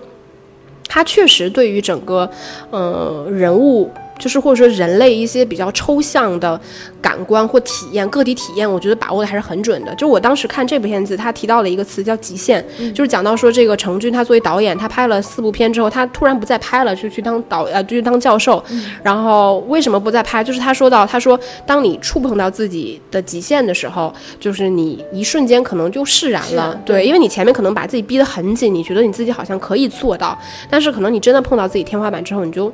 [0.87, 2.29] 他确实对于整个，
[2.69, 3.89] 呃，人物。
[4.17, 6.59] 就是或者说人类一些比较抽象的
[7.01, 9.93] 感官或体验，个体体验，我觉得把握的还是很准的。
[9.95, 18.63] 就我当时看这部片子，他提到了一个词叫极限，就是讲到说这个程军他作为导演，他拍了四部片之后，他突然不再拍了，就去当导呃，就去当教授。
[19.03, 20.43] 然后为什么不再拍？
[20.43, 30.37] 就是他说到，他说当你触碰到自己的极限的时候，就是你一瞬间可能就释然了，对，因为你前面可能把自己逼得很紧，你觉得你自己好像可以做到，
[30.69, 32.71] 但是可能你真的碰到自己天花板之后，你就。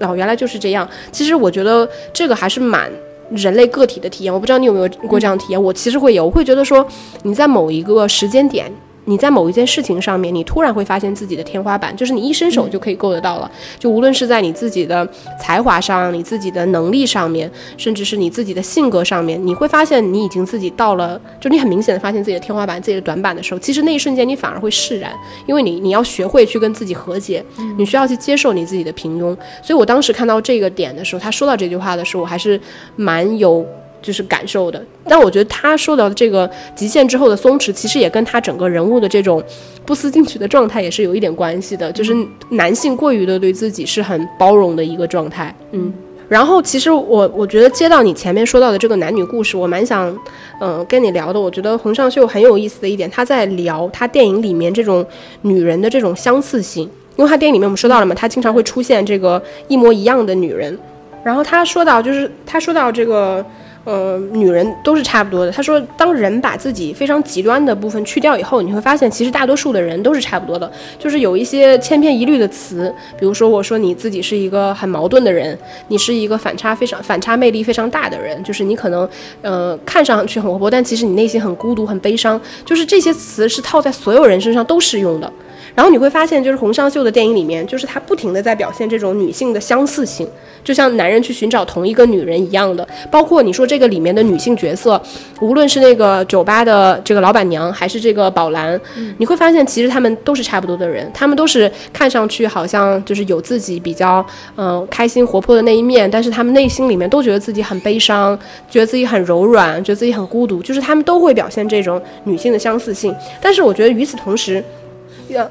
[0.00, 0.88] 哦，原来就是这样。
[1.10, 2.90] 其实我觉得这个还是蛮
[3.30, 4.32] 人类个体的体验。
[4.32, 6.24] 我不知道你有没有过这样的体验，我其实会有。
[6.24, 6.86] 我会觉得说
[7.22, 8.70] 你在某一个时间点。
[9.06, 13.50] 你在某一件事情上面，你突然会发现自己的天花板，就是你一伸手就可以够得到了。
[13.78, 15.08] 就无论是在你自己的
[15.40, 25.12] 才华上、你自己的能力上面，甚至是你自己的性格上面，你会发现你已经自己到了，就你很明显的发现自己的天花板、自己的短板的时候，其实那一瞬间你反而会释然，
[25.46, 27.44] 因为你你要学会去跟自己和解，
[27.78, 29.36] 你需要去接受你自己的平庸。
[29.62, 32.60] 所以我当时看到这个点的时候，他说到这句话的时候，我还是
[32.96, 33.64] 蛮有。
[34.06, 39.42] 就是感受的，但我觉得他说到的这个极限之后的松弛，其实也跟他整个人物的这种
[39.84, 41.90] 不思进取的状态也是有一点关系的。
[41.90, 42.14] 就是
[42.50, 45.92] 男性过于的对自己是很包容的一个状态，嗯。
[46.28, 50.16] 然后其实我我觉得接到你前面说到的这个男女故事，我蛮想
[50.60, 51.40] 嗯跟你聊的。
[51.40, 55.04] 我觉得洪尚秀很有意思的一点，他在聊他电影里面这种
[55.42, 60.78] 女人的这种相似性，因为他电影里面我们说到了嘛，他经常会出现这个一模一样的女人。
[61.24, 63.44] 然后他说到就是他说到这个。
[63.86, 65.52] 呃，女人都是差不多的。
[65.52, 70.68] 他说，当人把自己非常极端的部分去掉以后，你会发现，其实大多数的人都是差不多的。
[70.98, 78.42] 就是有一些千篇一律的词，比如说，我说你自己是一个很矛盾的人，你是一个反差非常、反差魅力非常大的人。
[78.42, 79.08] 就是你可能，
[79.40, 82.40] 呃，看上去很活泼，但其实你内心很孤独、很悲伤。
[82.64, 85.32] 就是这些词是套在所有人身上都适用的。
[85.76, 90.26] 然后你会发现，就是洪尚秀的电影里面，就是他不停的在表现这种女性的相似性，
[90.64, 92.88] 就像男人去寻找同一个女人一样的。
[93.10, 95.00] 包括你说这个里面的女性角色，
[95.40, 98.80] 无论是那个酒吧的这个老板娘，还是这个宝兰，
[99.18, 104.24] 你会发现其实他们都是差不多的人，他们都是看上去好像就是有自己比较
[104.56, 108.36] 嗯开心活泼的那一面，但是他们内心里面都觉得自己很悲伤，
[108.70, 113.14] 觉得自己很柔软，觉得自己很孤独，就是他们都会表现这种女性的相似性。
[113.42, 114.64] 但是我觉得与此同时。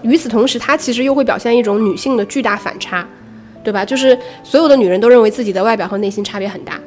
[0.02, 3.08] 与此同时，她其实又会表现一种女性的巨大反差，
[3.64, 3.84] 对吧？
[3.84, 6.80] 就是所有的女人都认为自己的外表和内心差别很大。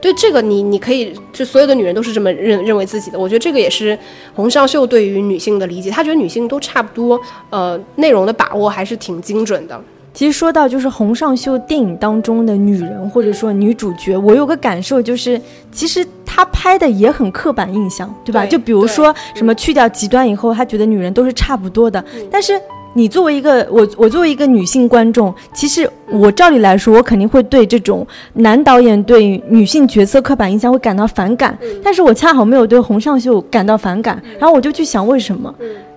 [0.00, 3.18] 对这个，你你可以就所有的女人都是这么认认为自己的。
[3.18, 3.96] 我觉得这个也是
[4.34, 7.20] 洪尚秀对于女性的理解，她觉得女性都差不多，
[7.50, 9.80] 呃，内容的把握还是挺精准的。
[10.14, 15.40] 其实说到就是洪尚秀电影当中的女人或者说女主角，我有个感受就是，
[15.70, 18.44] 其实她拍的也很刻板印象，对吧？
[18.46, 22.04] 就比如说什么去掉极端以后，她觉得女人都是差不多的。
[22.30, 22.60] 但是
[22.94, 31.56] 你作为一个我，我作为一个女性观众，其实我照理来说，我肯定会对这种男导演对女性角色刻板印象会感到反感。
[31.82, 35.54] 但是我恰好没有对洪尚秀感到反感，然后我就去想为什么。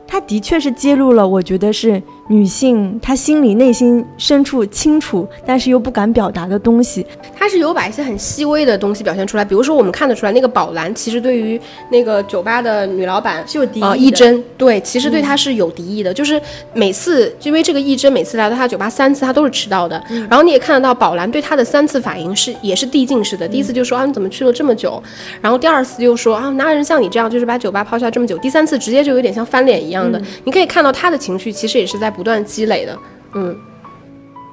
[0.07, 7.05] 他的确是揭露了，我觉得是女性她心里内心深处清楚，但是又不敢表达的东西。
[7.35, 16.41] 他是有把一些很细微的东西表现出来，比如说我们看得出来，那个宝蓝其实对于那个酒吧的女老板是有敌意啊，义珍对，其实对她是有敌意的，就是
[16.73, 20.01] 每次因为这个一真每次来到他酒吧三次，他都是迟到的。
[20.29, 25.01] 然后你也看得到宝蓝对他的三次反应是也是递进式的，第一次就说啊你怎么去了这么久，
[25.41, 30.21] 然后第二次又说啊哪有人像你这样就是把酒吧抛下这么久，第三次直接就有点像翻脸一样的。
[30.43, 32.97] 你可以看到他的情绪其实也是在不断积累的，
[33.33, 33.55] 嗯，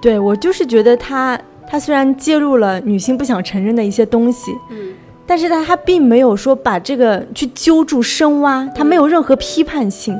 [0.00, 1.38] 对我就是觉得他
[1.68, 4.92] 他虽然揭露了女性不想承认的一些东西，嗯，
[5.26, 10.18] 但是他他并没有说把这个去揪住深挖，他没有任何批判性，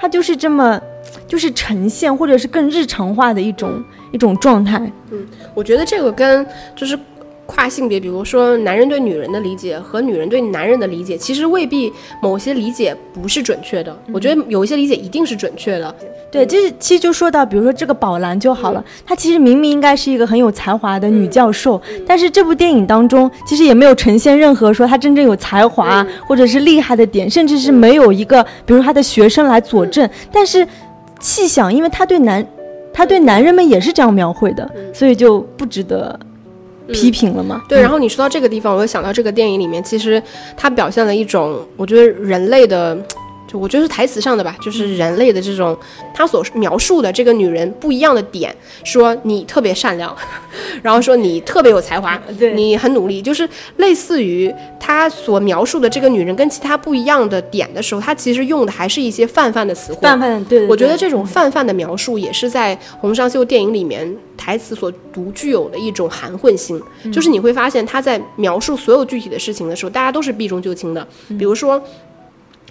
[0.00, 0.80] 他就是这么
[1.26, 6.98] 就是呈现或者是更日常化的一种一种状态，嗯，我觉得这个跟就是。
[7.46, 11.92] 跨性别，比如说男人对女人的理解和女人对男人的理解，其实未必
[12.22, 13.96] 某些理解不是准确的。
[14.12, 15.94] 我觉得有一些理解一定是准确的。
[16.30, 30.08] 对，这其实就说到，比如说这个宝蓝就好了，她其实明明应该是一个很有才华的女教授，但是这部电影当中其实也没有呈现任何说她真正有才华或者是厉害的点，甚至是没有一个比如她的学生来佐证。
[30.32, 30.66] 但是
[31.20, 32.44] 细想，因为她对男，
[32.92, 36.18] 她对男人们也是这样描绘的，所以就不值得。
[36.92, 37.62] 批评了吗？
[37.68, 40.22] 对，然后你说到这个地方，我又想到这个电影里面，其实
[40.56, 42.96] 它表现了一种，我觉得人类的。
[43.54, 45.76] 我觉得是台词上的吧，就是人类的这种，
[46.12, 50.14] 他所描述的这个女人不一样的点，说你特别善良，
[50.82, 52.20] 然后说你特别有才华，
[52.54, 60.00] 你很努力，就是类似于他所描述的这个女人跟其他不一样的点的时候，他其实用的还是一些泛泛的词汇。
[60.02, 60.66] 泛泛，对。
[60.66, 66.80] 我觉得这种泛泛的描述也是在洪尚秀电影里面台词所独具有的一种含混性，
[67.12, 71.06] 就是你会发现他在描述所有具体的事情的时候，大家都是避重就轻的，
[71.38, 71.82] 比如说。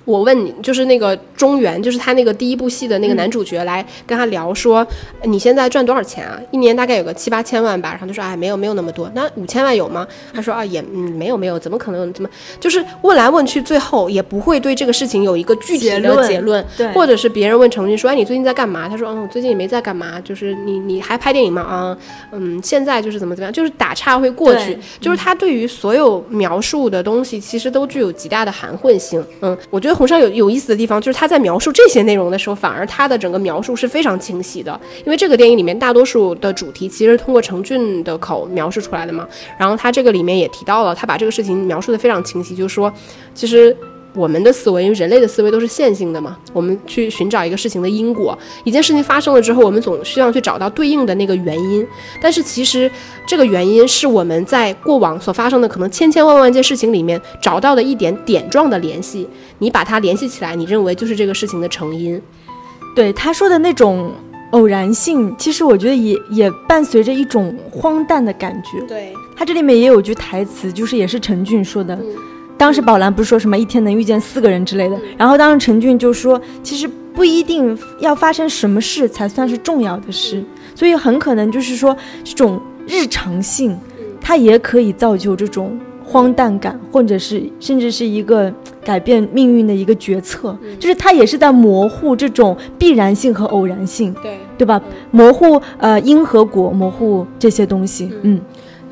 [0.05, 4.85] 我问你，就是那个中原，就是他那个第一部戏的那个男主角来跟他聊说，
[5.23, 6.37] 你现在赚多少钱啊？
[6.51, 7.91] 一年大概有个七八千万吧。
[7.91, 9.09] 然后他说，哎，没有没有那么多。
[9.15, 10.05] 那五千万有吗？
[10.33, 12.11] 他说啊，也嗯没有没有，怎么可能？
[12.11, 12.29] 怎么
[12.59, 16.65] 就是问来问去，最后也不会对这个事情有一个具体的结论。
[16.75, 18.89] 对，或者是别人问程军说，哎，你最近在干嘛？
[18.89, 21.61] 他说，嗯，我最近也没在干嘛，就是你你还拍电影吗？
[21.61, 21.97] 啊，
[22.33, 24.77] 嗯，现在就是怎么怎么样，就是打岔会过去。
[24.99, 29.23] 就是他对于所有描述的东西，其实都具有极大的含混性。
[29.39, 29.92] 嗯，我觉得。
[29.93, 34.79] 洪尚有有意思的地方，就是他在描述这些内容的时候，反而他的整个描述是非常清晰的。
[35.05, 39.27] 因为这个电影里面大多数的主题其实通过程俊的口描述出来的嘛。
[39.57, 42.91] 然后他这个里面也提到了，他把这个事情描述的非常清晰，就是说，
[43.33, 43.75] 其实。
[44.15, 51.85] 我们的思维，因为人类的思维都是线性的嘛，我们去寻找一个事情的因果，一件事情发生了之后，我们总需要去找到对应的那个原因。
[52.21, 52.89] 但是其实
[53.25, 62.21] 这个原因是我们在过往所发生的可能千千万万件事情里面找到的一点点状的联系，你把它联系起来，你认为就是这个事情的成因。
[62.95, 64.11] 对他说的那种
[64.51, 68.79] 偶然性，其实我觉得也也伴随着一种荒诞的感觉。
[68.87, 71.97] 对他这里面也有句台词，就是也是陈俊说的。
[72.63, 80.41] 当时宝蓝不是说什么一天能遇见四个人之类的，然后当时陈俊就说，其实不一定要发生什么事才算是重要的事，
[80.73, 81.93] 所以很可能就是说
[82.23, 83.77] 这种日常性，
[84.21, 88.49] 它也可以造就这种荒诞感，或者是甚至是一个
[88.81, 94.81] 改变命运的一个决策，就是它也是在模糊这种必然性和偶然性，对对吧？
[95.11, 98.39] 模糊呃因和果，模糊这些东西，嗯。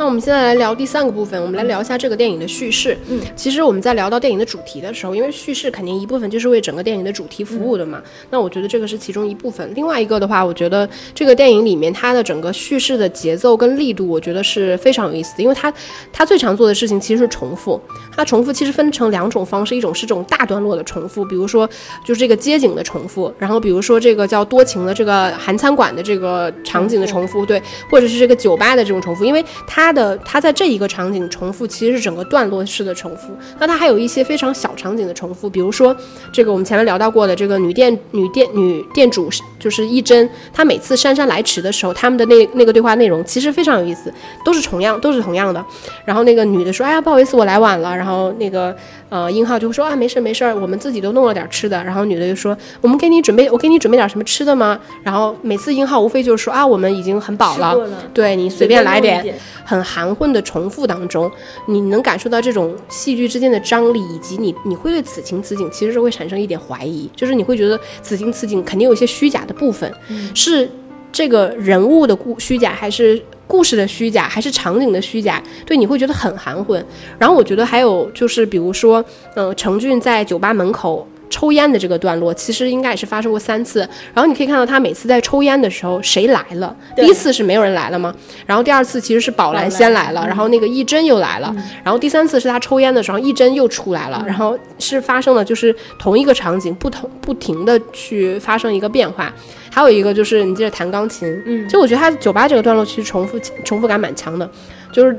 [0.01, 2.97] 那我们现在来聊第三个部分，我们来聊一下这个电影的叙事。
[3.07, 8.01] 嗯，其实我们在聊到电影的主题的时候，因为叙事肯定一部分就是为整个电影的主题服务的嘛。
[8.31, 9.71] 那我觉得这个是其中一部分。
[9.75, 15.43] 另外一个的话，我觉得这个电影里面它的整个叙事的节奏跟力度，我觉得是非常有意思的。
[15.43, 15.71] 因为它
[16.11, 17.79] 它最常做的事情其实是重复。
[18.17, 21.69] 它重复其实分成两种方式，一种是这种大段落的重复，比如说
[22.03, 29.90] 就是这个街景的重复，然后比如说这个叫多情的这个韩餐馆的这个场景的重复，对，或者是这个酒吧的这种重复，因为它。
[29.91, 33.33] 它的它在这一个场景重复，其实是整个段落式的重复。
[33.59, 35.93] 那它还有一些非常小场景的重复，比如说
[36.31, 39.29] 这个我们前面聊到过的这个女店女店女店主
[39.59, 44.13] 就是一真，她每次姗姗来迟的时候，他们的那那个对话内容其实非常有意思，
[44.45, 45.61] 都是同样都是同样的。
[46.05, 48.73] 然后那个女的说：“哎呀，不好意思，我来晚了。”然后那个
[49.09, 57.77] 呃英浩就会说：“啊，没事没事，我们自己都弄了点吃的。”然后女的就说：“我们给你准备，我给你准备点什么吃的吗？”然后每次英浩无非就是说：“啊，我们已经很饱了，
[58.13, 61.31] 对你随便来点。”很含混的重复当中，
[61.67, 69.91] 你能感受到这种戏剧之间的张力，以及你你会对此情此景其实是会产生一点怀疑，就是你会觉得此情此景肯定有一些虚假的部分，
[70.33, 70.69] 是
[71.11, 75.41] 这个人物的故虚假，还是故事的虚假，还是场景的虚假？
[75.65, 76.85] 对，你会觉得很含混。
[77.19, 79.03] 然后我觉得还有就是，比如说，
[79.35, 81.07] 嗯，程俊在酒吧门口。
[81.31, 83.79] 抽烟的这个段落，其实应该也是发生过三次。
[84.13, 86.75] 然后你可以看到他每次在抽烟的时候，谁来了？
[86.95, 88.13] 第一次是没有人来了吗？
[88.45, 91.51] 然后第二次其实是宝兰先来了，然后那个一真又来了，
[91.83, 99.33] 然后第三次是他抽烟的时候，一真又出来了，然后是发生了就是同一个场景，不同不停的去发生一个变化。
[99.71, 104.49] 还有一个就是你记得弹钢琴，嗯，就我觉得他酒吧这个段落其实重复重复感蛮强的，
[104.91, 105.17] 就是。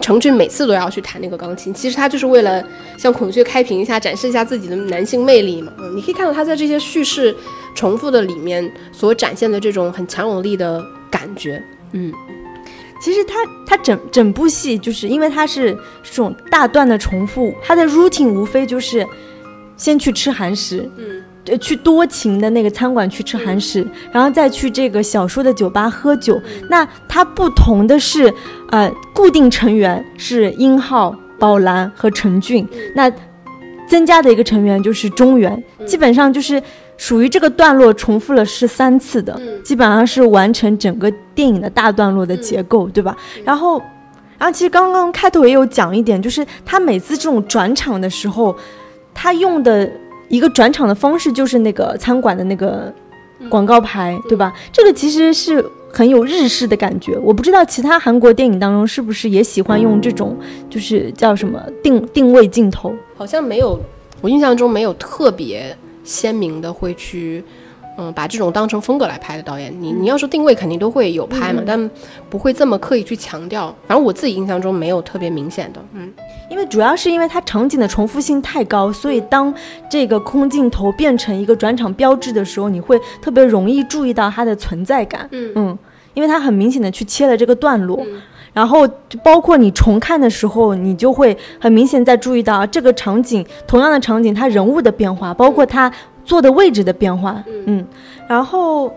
[0.00, 2.64] 程俊每次都要去弹那个钢琴，其实他就是为了
[2.96, 5.72] 向孔雀开屏一下，展示一下自己的男性魅力嘛。
[5.78, 7.34] 嗯，你可以看到他在这些叙事
[7.74, 11.62] 重复的里面所展现的这种很强有力的感觉。
[11.92, 12.12] 嗯，
[13.00, 13.34] 其实他
[13.66, 15.72] 他整整部戏就是因为他是
[16.02, 19.06] 这种大段的重复，他的 routine 无非就是
[19.76, 20.88] 先去吃韩食。
[20.96, 21.22] 嗯。
[21.50, 26.40] 呃，去多情的那个餐馆去吃韩食，然后再去这个小说的酒吧喝酒。
[26.68, 28.32] 那它不同的是，
[28.70, 33.12] 呃，固定成员是殷浩、宝蓝和陈俊，那
[33.88, 36.62] 增加的一个成员就是中原，基本上就是
[36.96, 43.16] 属于这个段落重复了是三次的，基本上是完成整个电影的大段落的结构，对吧？
[43.44, 43.78] 然后，
[44.38, 48.56] 然后其实刚刚开头也有讲一点，就是他每次这种转场的时候，
[49.12, 49.90] 他用的。
[50.30, 52.90] 一个转场的方式就是那个餐馆的那个
[53.50, 54.50] 广告牌，对吧？
[54.72, 55.62] 这个其实是
[55.92, 57.18] 很有日式的感觉。
[57.18, 60.38] 我不知道其他韩国电影当中是不是也喜欢用这种，
[60.70, 62.94] 就是叫什么定定位镜头？
[63.16, 63.78] 好像没有，
[64.22, 67.44] 我印象中没有特别鲜明的会去。
[67.98, 71.90] 嗯，把这种当成风格来拍的导演，你你要说定位肯定都会有拍嘛，但
[72.30, 73.74] 不会这么刻意去强调。
[73.86, 75.80] 反正我自己印象中没有特别明显的。
[75.92, 76.10] 嗯，
[76.48, 79.52] 因为主要是因为它场景的重复性太高，所以当
[79.90, 85.28] 这个空镜头变成一个转场标志的时候，你会特别容易注意到它的存在感。
[85.32, 85.78] 嗯嗯，
[86.14, 88.02] 因为它很明显的去切了这个段落，
[88.54, 88.88] 然后
[89.22, 95.92] 包括你重看的时候，你就会很明显在注意到这个场景，同样的场景，它人物的变化，包括它。
[96.30, 97.84] 坐的位置的变化，嗯，
[98.28, 98.94] 然后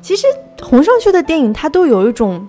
[0.00, 0.24] 其实
[0.62, 2.46] 洪尚秀的电影它都有一种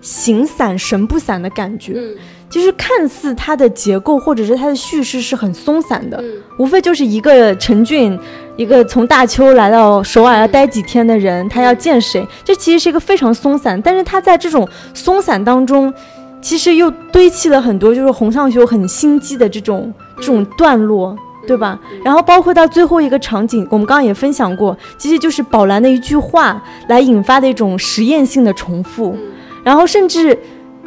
[0.00, 2.16] 形散神不散的感觉，嗯，
[2.48, 8.18] 就是看似它的结构或者是它的叙事是很松散的，嗯，无非就是一个陈俊，
[8.56, 15.94] 一个从大邱来到首尔要待几天的人，他要见谁，这其实是一个非常松散，但是他在这种松散当中，
[16.42, 21.16] 其实又堆砌了很多就是洪尚秀很心机的这种这种段落。
[21.50, 21.76] 对吧？
[22.04, 29.16] 然后包括到最后一个场景，我们刚刚也分享过，其实就是宝蓝的一句话来引发的一种实验性的重复。
[29.64, 30.38] 然后甚至，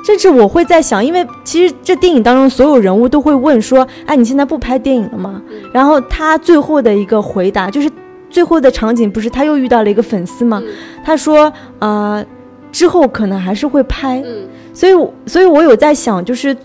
[0.05, 5.41] 甚至我会在想，因为其实这电影当中所有人物都会问说：“哎，你现在不拍电影了吗？”
[5.73, 7.91] 然后他最后的一个回答就是，
[8.29, 10.63] 最后的场景不是他又遇到了一个粉丝吗？
[11.03, 12.25] 他说：“呃，
[12.71, 14.23] 之后可能还是会拍。”
[14.73, 14.93] 所以，
[15.25, 16.55] 所以我有在想，就是。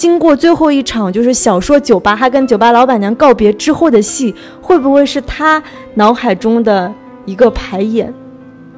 [0.00, 5.62] 经过最后一场就是小说酒吧，他跟酒吧老板娘告别之后的戏，会不会是他
[5.96, 6.90] 脑海中的
[7.26, 8.10] 一个排演？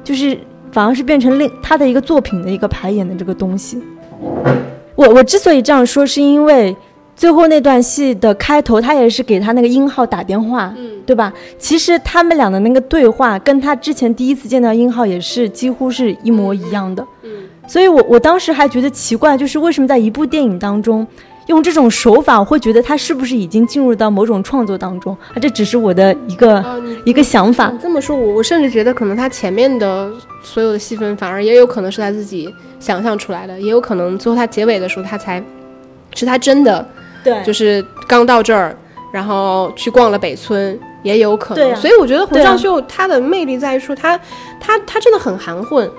[0.03, 0.37] 就是
[0.73, 3.81] 反而是变成另他的一个作品的一个排演的这个东西。
[4.95, 6.75] 我我之所以这样说，是因为
[7.15, 11.31] 最后那段戏的开头，他也是给他那个英浩打电话，嗯，对吧？
[11.57, 17.42] 其实他们俩的那个对话，跟他之前第一次见到英浩也是几乎是一模一样的，嗯。
[17.73, 21.07] 所以，我我当时还觉得奇怪，就是为什么在一部电影当中
[21.47, 25.17] 用这种手法，我会觉得他是不是已经进入到某种创作当中？
[25.33, 26.63] 啊，这只是我的一个
[27.03, 27.73] 一个想法。
[27.81, 30.07] 这么说，我我甚至觉得，可能他前面的
[30.43, 32.47] 所有的戏份，反而也有可能是他自己
[32.79, 35.43] 想象出来的，也有可能最后他结尾的时候，他才
[36.13, 36.87] 是他真的，
[37.23, 38.77] 对，就是刚到这儿，
[39.11, 41.75] 然后去逛了北村，也有可能。
[41.77, 44.15] 所以我觉得洪尚秀他的魅力在于说，他
[44.59, 45.89] 他他真的很含混。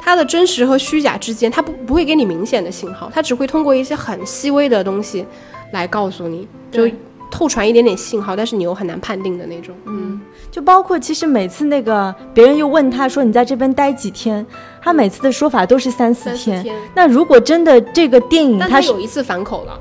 [0.00, 5.24] 它的真实和虚假之间，它不不会给你明显的信号，它只会通过一些很细微的东西
[5.72, 6.88] 来告诉你，就
[7.30, 9.72] 透传一点点信号，但是你又很难判定的那种。
[9.86, 10.20] 嗯，
[10.50, 14.44] 就包括其实每次那个别人又问他说你在这边待几天，
[14.82, 16.66] 他每次的说法都是三四天。
[16.92, 19.78] 那如果真的这个电影，他有一次反口了，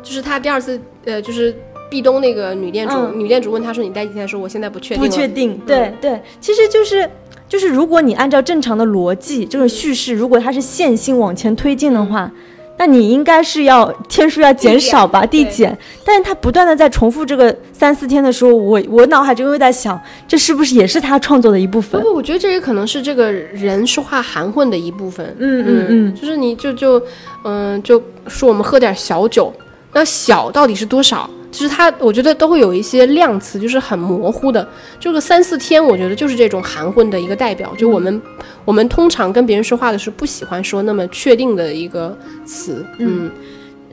[0.00, 1.52] 就是他第二次，呃，就是
[1.90, 5.02] 壁咚那个女店主，女店主问他说你待几天，说我现在不确定。
[5.02, 7.10] 不确定，对对，其实就是。
[7.52, 12.32] 就是如果你按照正常的逻辑，这种叙事如果它是线性往前推进的话，
[12.78, 15.76] 那你应该是要天数要减少吧，递减。
[16.02, 22.00] 但是他不断的在重复这个三四天的时候，我我脑海中又在想，这是不是也是他创作的一部分？
[22.00, 25.36] 不，我觉得这也可能是这个人说话含混的一部分。
[25.38, 27.02] 嗯嗯嗯，就是你就就
[27.44, 29.52] 嗯就说我们喝点小酒，
[29.92, 31.28] 那小到底是多少？
[31.52, 34.66] 其实他，我觉得都会有一些量词，就是很模糊的。
[34.98, 37.72] 就个三四天，我觉得就是这种含混的一个代表。
[37.76, 38.20] 就我们，
[38.64, 42.84] 我们通常跟别人说话的时候，不喜欢说那么确定的一个词。
[42.98, 43.30] 嗯，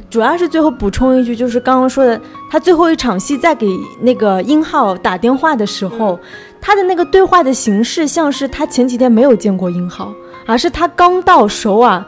[0.09, 3.67] 主要是最后补充一句，就是刚刚说的，他最后一场戏在给
[3.99, 6.17] 那个殷浩打电话的时候，
[6.61, 10.13] 他的那个对话的形式像是他前几天没有见过殷浩，
[10.45, 12.01] 而是他刚到首尔，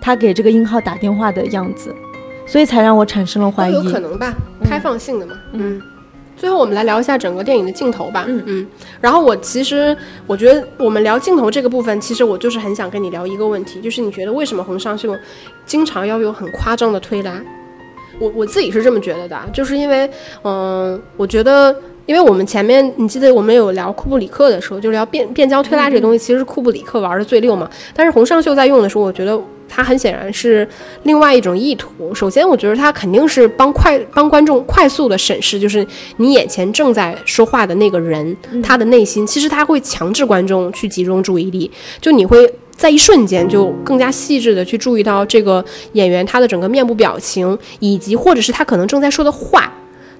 [0.00, 1.94] 他给这个殷浩打电话的样子，
[2.46, 3.72] 所以才让我产生了怀疑。
[3.72, 4.32] 有可能吧，
[4.64, 5.82] 开放性的嘛，嗯。
[6.38, 8.26] 最后我们来聊一下整个电影的镜头吧。
[8.28, 8.66] 嗯嗯。
[9.00, 15.16] 然后我其实我觉得我们聊镜头这个部分，其实我就是很想跟你聊一个问题，就是你觉得为什么洪尚秀
[15.64, 17.42] 经常要有很夸张的推拉？
[18.18, 20.10] 我我自己是这么觉得的，就是因为
[20.44, 21.74] 嗯，我觉得
[22.04, 27.66] 因为我们前面你记得我们有聊库布里克的时候，就聊变变焦推拉这个东西，其实是库布里克玩的最溜嘛。
[27.94, 29.40] 但是洪尚秀在用的时候，我觉得。
[29.68, 30.68] 它很显然是
[31.02, 32.14] 另外一种意图。
[32.14, 35.86] 首先，我觉得它肯定是帮快帮观众快速的审视，就是
[36.16, 39.26] 你眼前正在说话的那个人，他的内心。
[39.26, 49.72] 其实他会强制观众去集中注意力，就你会在一瞬间就更加细致的去注意到这个演员他的整个面部表情，以及或者是他可能正在说的话。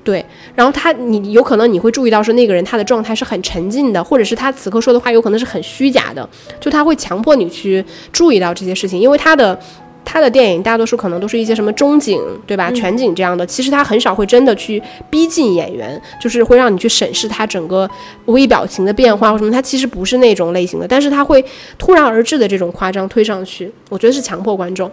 [0.06, 6.26] 对，然后他，你有可能你会注意到说那个人他的状态是很沉浸的，或者是他此刻说的话有可能是很虚假的，
[6.60, 9.58] 就他会强迫你去注意到这些事情，因为他的
[10.04, 12.70] 他的电影大多数可能都是一些什么中景，对吧？
[12.70, 14.80] 全景这样的，其实他很少会真的去
[15.10, 17.90] 逼近演员，就是会让你去审视他整个
[18.26, 21.44] 微表情的变化或什么，他其实不是那种类型的，但是他会
[21.78, 24.88] 突然而至的这种夸张推上去，我觉得是强迫观众。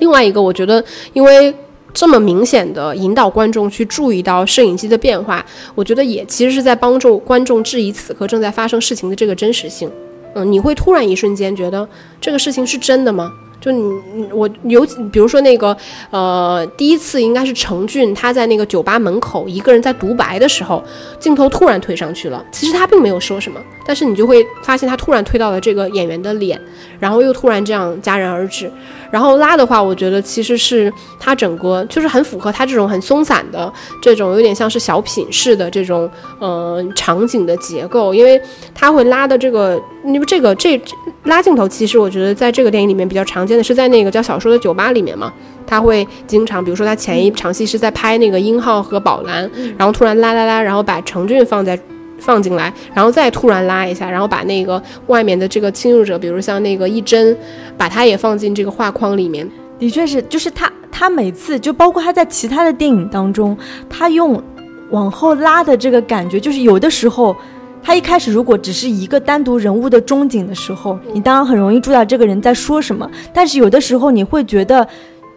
[0.00, 1.54] 另外一个，我觉得因为。
[1.92, 9.90] 这么明显的引导观众去注意到摄影机的变化，我觉得也其实是在帮助观众质疑此刻正在发生事情的这个真实性。
[10.34, 11.88] 嗯，你会突然一瞬间觉得
[12.20, 13.32] 这个事情是真的吗？
[13.60, 15.76] 就你我有，比如说那个
[16.10, 20.82] 呃，第一次应该是程俊他在那个酒吧门口一个人在独白的时候，
[21.18, 22.42] 镜头突然推上去了。
[22.50, 26.58] 其实他并没有说什么，但是你就会发现他突然推到了这个演员的脸，
[26.98, 28.70] 然后又突然这样戛然而止。
[29.10, 36.08] 然后拉的话，我觉得其实是他整个就是很符合他这种很松散的这种有点像是小品式的这种
[36.38, 38.40] 呃场景的结构，因为
[38.74, 40.80] 他会拉的这个，因为这个这
[41.24, 45.32] 拉镜头，其实我觉得在这个电影里面比较常见的是在那个叫小说的酒吧里面嘛，
[45.66, 51.78] 他会经常，比如说他前一场戏是在拍那个英浩和宝蓝，然后突然拉拉拉，然后把程俊放在。
[52.20, 57.36] 放进来，然后再突然拉一下，然后把那个外面的这个侵入者，比如像那个一帧，
[57.76, 59.48] 把它也放进这个画框里面。
[59.78, 63.56] 的确是，就是他，他每次就包括他在其他的电影当中，
[63.88, 64.40] 他用
[64.90, 67.34] 往后拉的这个感觉，就是有的时候，
[67.82, 74.86] 他一开始如果只是一个单独人物的中景的时候，你当然很容易注意到这个人在说什么，但是有的时候你会觉得。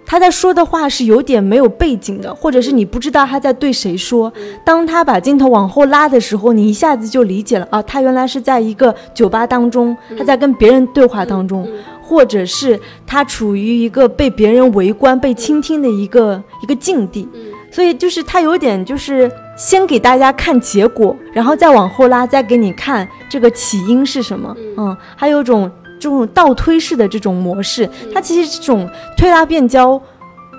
[0.06, 4.32] 他在说的话是有点没有背景的，或者是你不知道他在对谁说。
[4.66, 11.68] 当他把镜头往后拉的时候，你一下子就理解了啊，他原来是在一个酒吧当中，他在跟别人对话当中，
[12.02, 17.28] 或者是他处于一个被别人围观、被倾听的一个一个境地。
[17.72, 24.56] 所以就是他有点就是先给大家看结果，然后再往后拉，再给你看这个起因是什么。
[24.78, 25.72] 嗯，还有一种。
[26.04, 30.02] 这种倒推式的这种模式，它其实这种推拉变焦，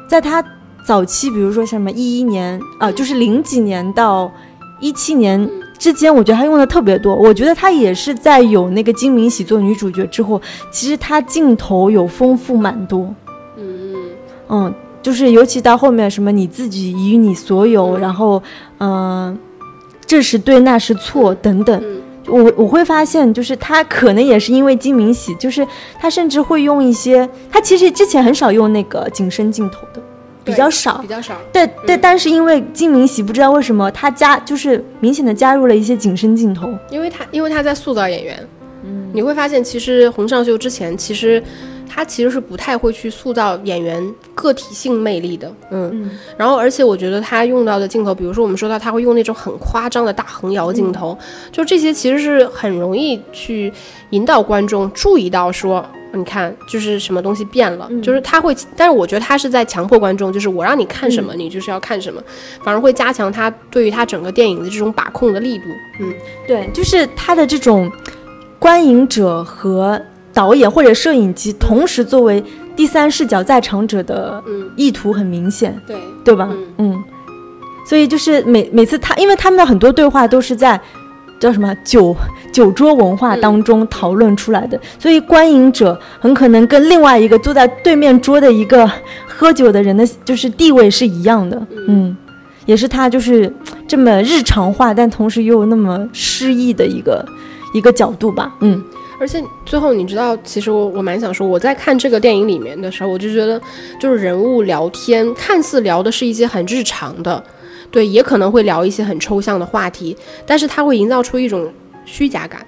[0.09, 0.43] 在它
[0.87, 4.33] 早期，比如说什么一一年啊，就是零几年到
[4.81, 7.15] 一七年之间，我觉得它用的特别多。
[7.15, 10.41] 我觉得它也是在有那个金敏喜做女主角之后，
[10.71, 13.15] 其实它镜头有丰富蛮多。
[13.59, 13.95] 嗯
[14.49, 18.43] 嗯，就是尤其到后面什么你自己与你所有，然后
[18.79, 19.39] 嗯，
[20.07, 21.83] 这是对，那是错等等。
[22.27, 25.67] 我我会发现，就是他可能也是因为金明喜，就是
[25.99, 30.03] 他甚至会用一些，他其实之前很少用那个景深镜头的，
[30.43, 31.37] 比较少，比较少。
[31.53, 38.49] 对对，但是因为金明喜不知道为什么他加就是明显的加入了一些景深镜头，因为他因为他在塑造演员，
[38.85, 41.43] 嗯，你会发现其实洪尚秀之前其实。
[41.95, 51.17] 他其实是不太会去塑造演员个体性魅力的，嗯，然后而且我觉得他用到的镜头，比如说我们说到他会用那种很夸张的大横摇镜头，
[51.53, 53.73] 就这些其实是很容易去
[54.11, 62.21] 引导观众注意到说，你看就是什么东西变了，就是他会，但是我觉得他是在强迫观众，就是我让你看什么，你就是要看什么，
[62.65, 65.65] 反而会加强他对于他整个电影的这种把控的力度，
[66.01, 66.13] 嗯，
[66.45, 67.89] 对，就是他的这种
[68.59, 70.03] 观影者和。
[70.35, 72.43] 导演或者摄影机同时作为
[72.77, 74.43] 第三视角在场者的
[74.77, 75.97] 意图很明显，对。
[76.25, 76.49] 对吧？
[76.79, 77.05] 嗯，
[77.87, 80.81] 所以就是每每次他，因为他们的很多对话都是在
[81.39, 82.17] 叫什么酒
[82.51, 88.91] 酒桌文化当中讨论出来的，所以观影者很可能跟另外一个坐在对面桌的一个
[89.29, 92.17] 喝酒的人的就是地位是一样的，嗯，
[92.65, 93.53] 也是他就是
[93.87, 97.23] 这么日常化，但同时又那么诗意的一个
[97.75, 98.83] 一个角度吧，嗯。
[99.19, 103.61] 而且最后你知道，其实我我蛮想说，我在看这个电影里面的时候，我就觉得，
[104.01, 107.43] 就是人物聊天，看似聊的是一些很日常的，
[107.91, 111.73] 对，也可能会聊一些很抽象的话题，但是它会营造出一种
[112.05, 112.67] 虚假感。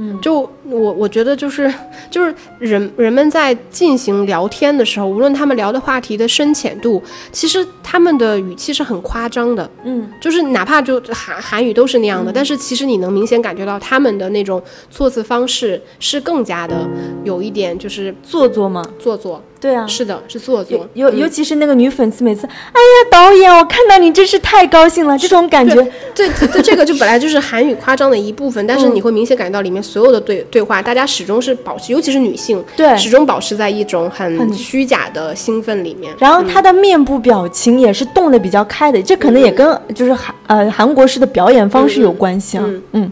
[0.00, 1.72] 嗯，就我我觉得就是
[2.08, 9.68] 就是人人们在进行聊天的时候，无论他们聊的话题的深浅度，其实他们的语气是很夸张的。
[9.84, 16.88] 嗯，就是哪怕就韩韩语都是那样的，但是其实你能明显感觉到他们的那种措辞方式是更加的
[17.24, 18.88] 有一点就是做作吗？
[19.00, 19.42] 做作。
[19.60, 20.86] 对啊，是的，是做作。
[20.94, 22.50] 尤尤其是那个女粉丝，每次，哎
[22.80, 25.74] 呀，导演，我看到你真是太高兴了，这种感觉。
[26.14, 36.14] 对对，这个就本来就是韩语夸张的一部分，但是你会明显感觉到里面所有的对对话，大家始终是保持，尤其是女性，对，始终保持在一种很虚假的兴奋里面。
[36.18, 42.64] 然后她的面部表情也是动的比较开的，这可能也跟就是韩呃韩国式的表演方式有关系啊。
[42.92, 43.10] 嗯。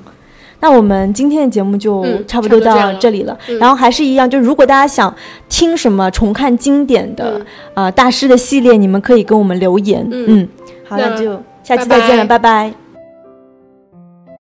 [0.60, 5.14] 那我们今天的节目就差不多到这里了，然后还是一样，就如果大家想
[5.48, 7.40] 听什么重看经典的
[7.74, 10.06] 呃大师的系列，你们可以跟我们留言。
[10.10, 10.48] 嗯，
[10.88, 12.85] 好，那就下期再见了，拜拜。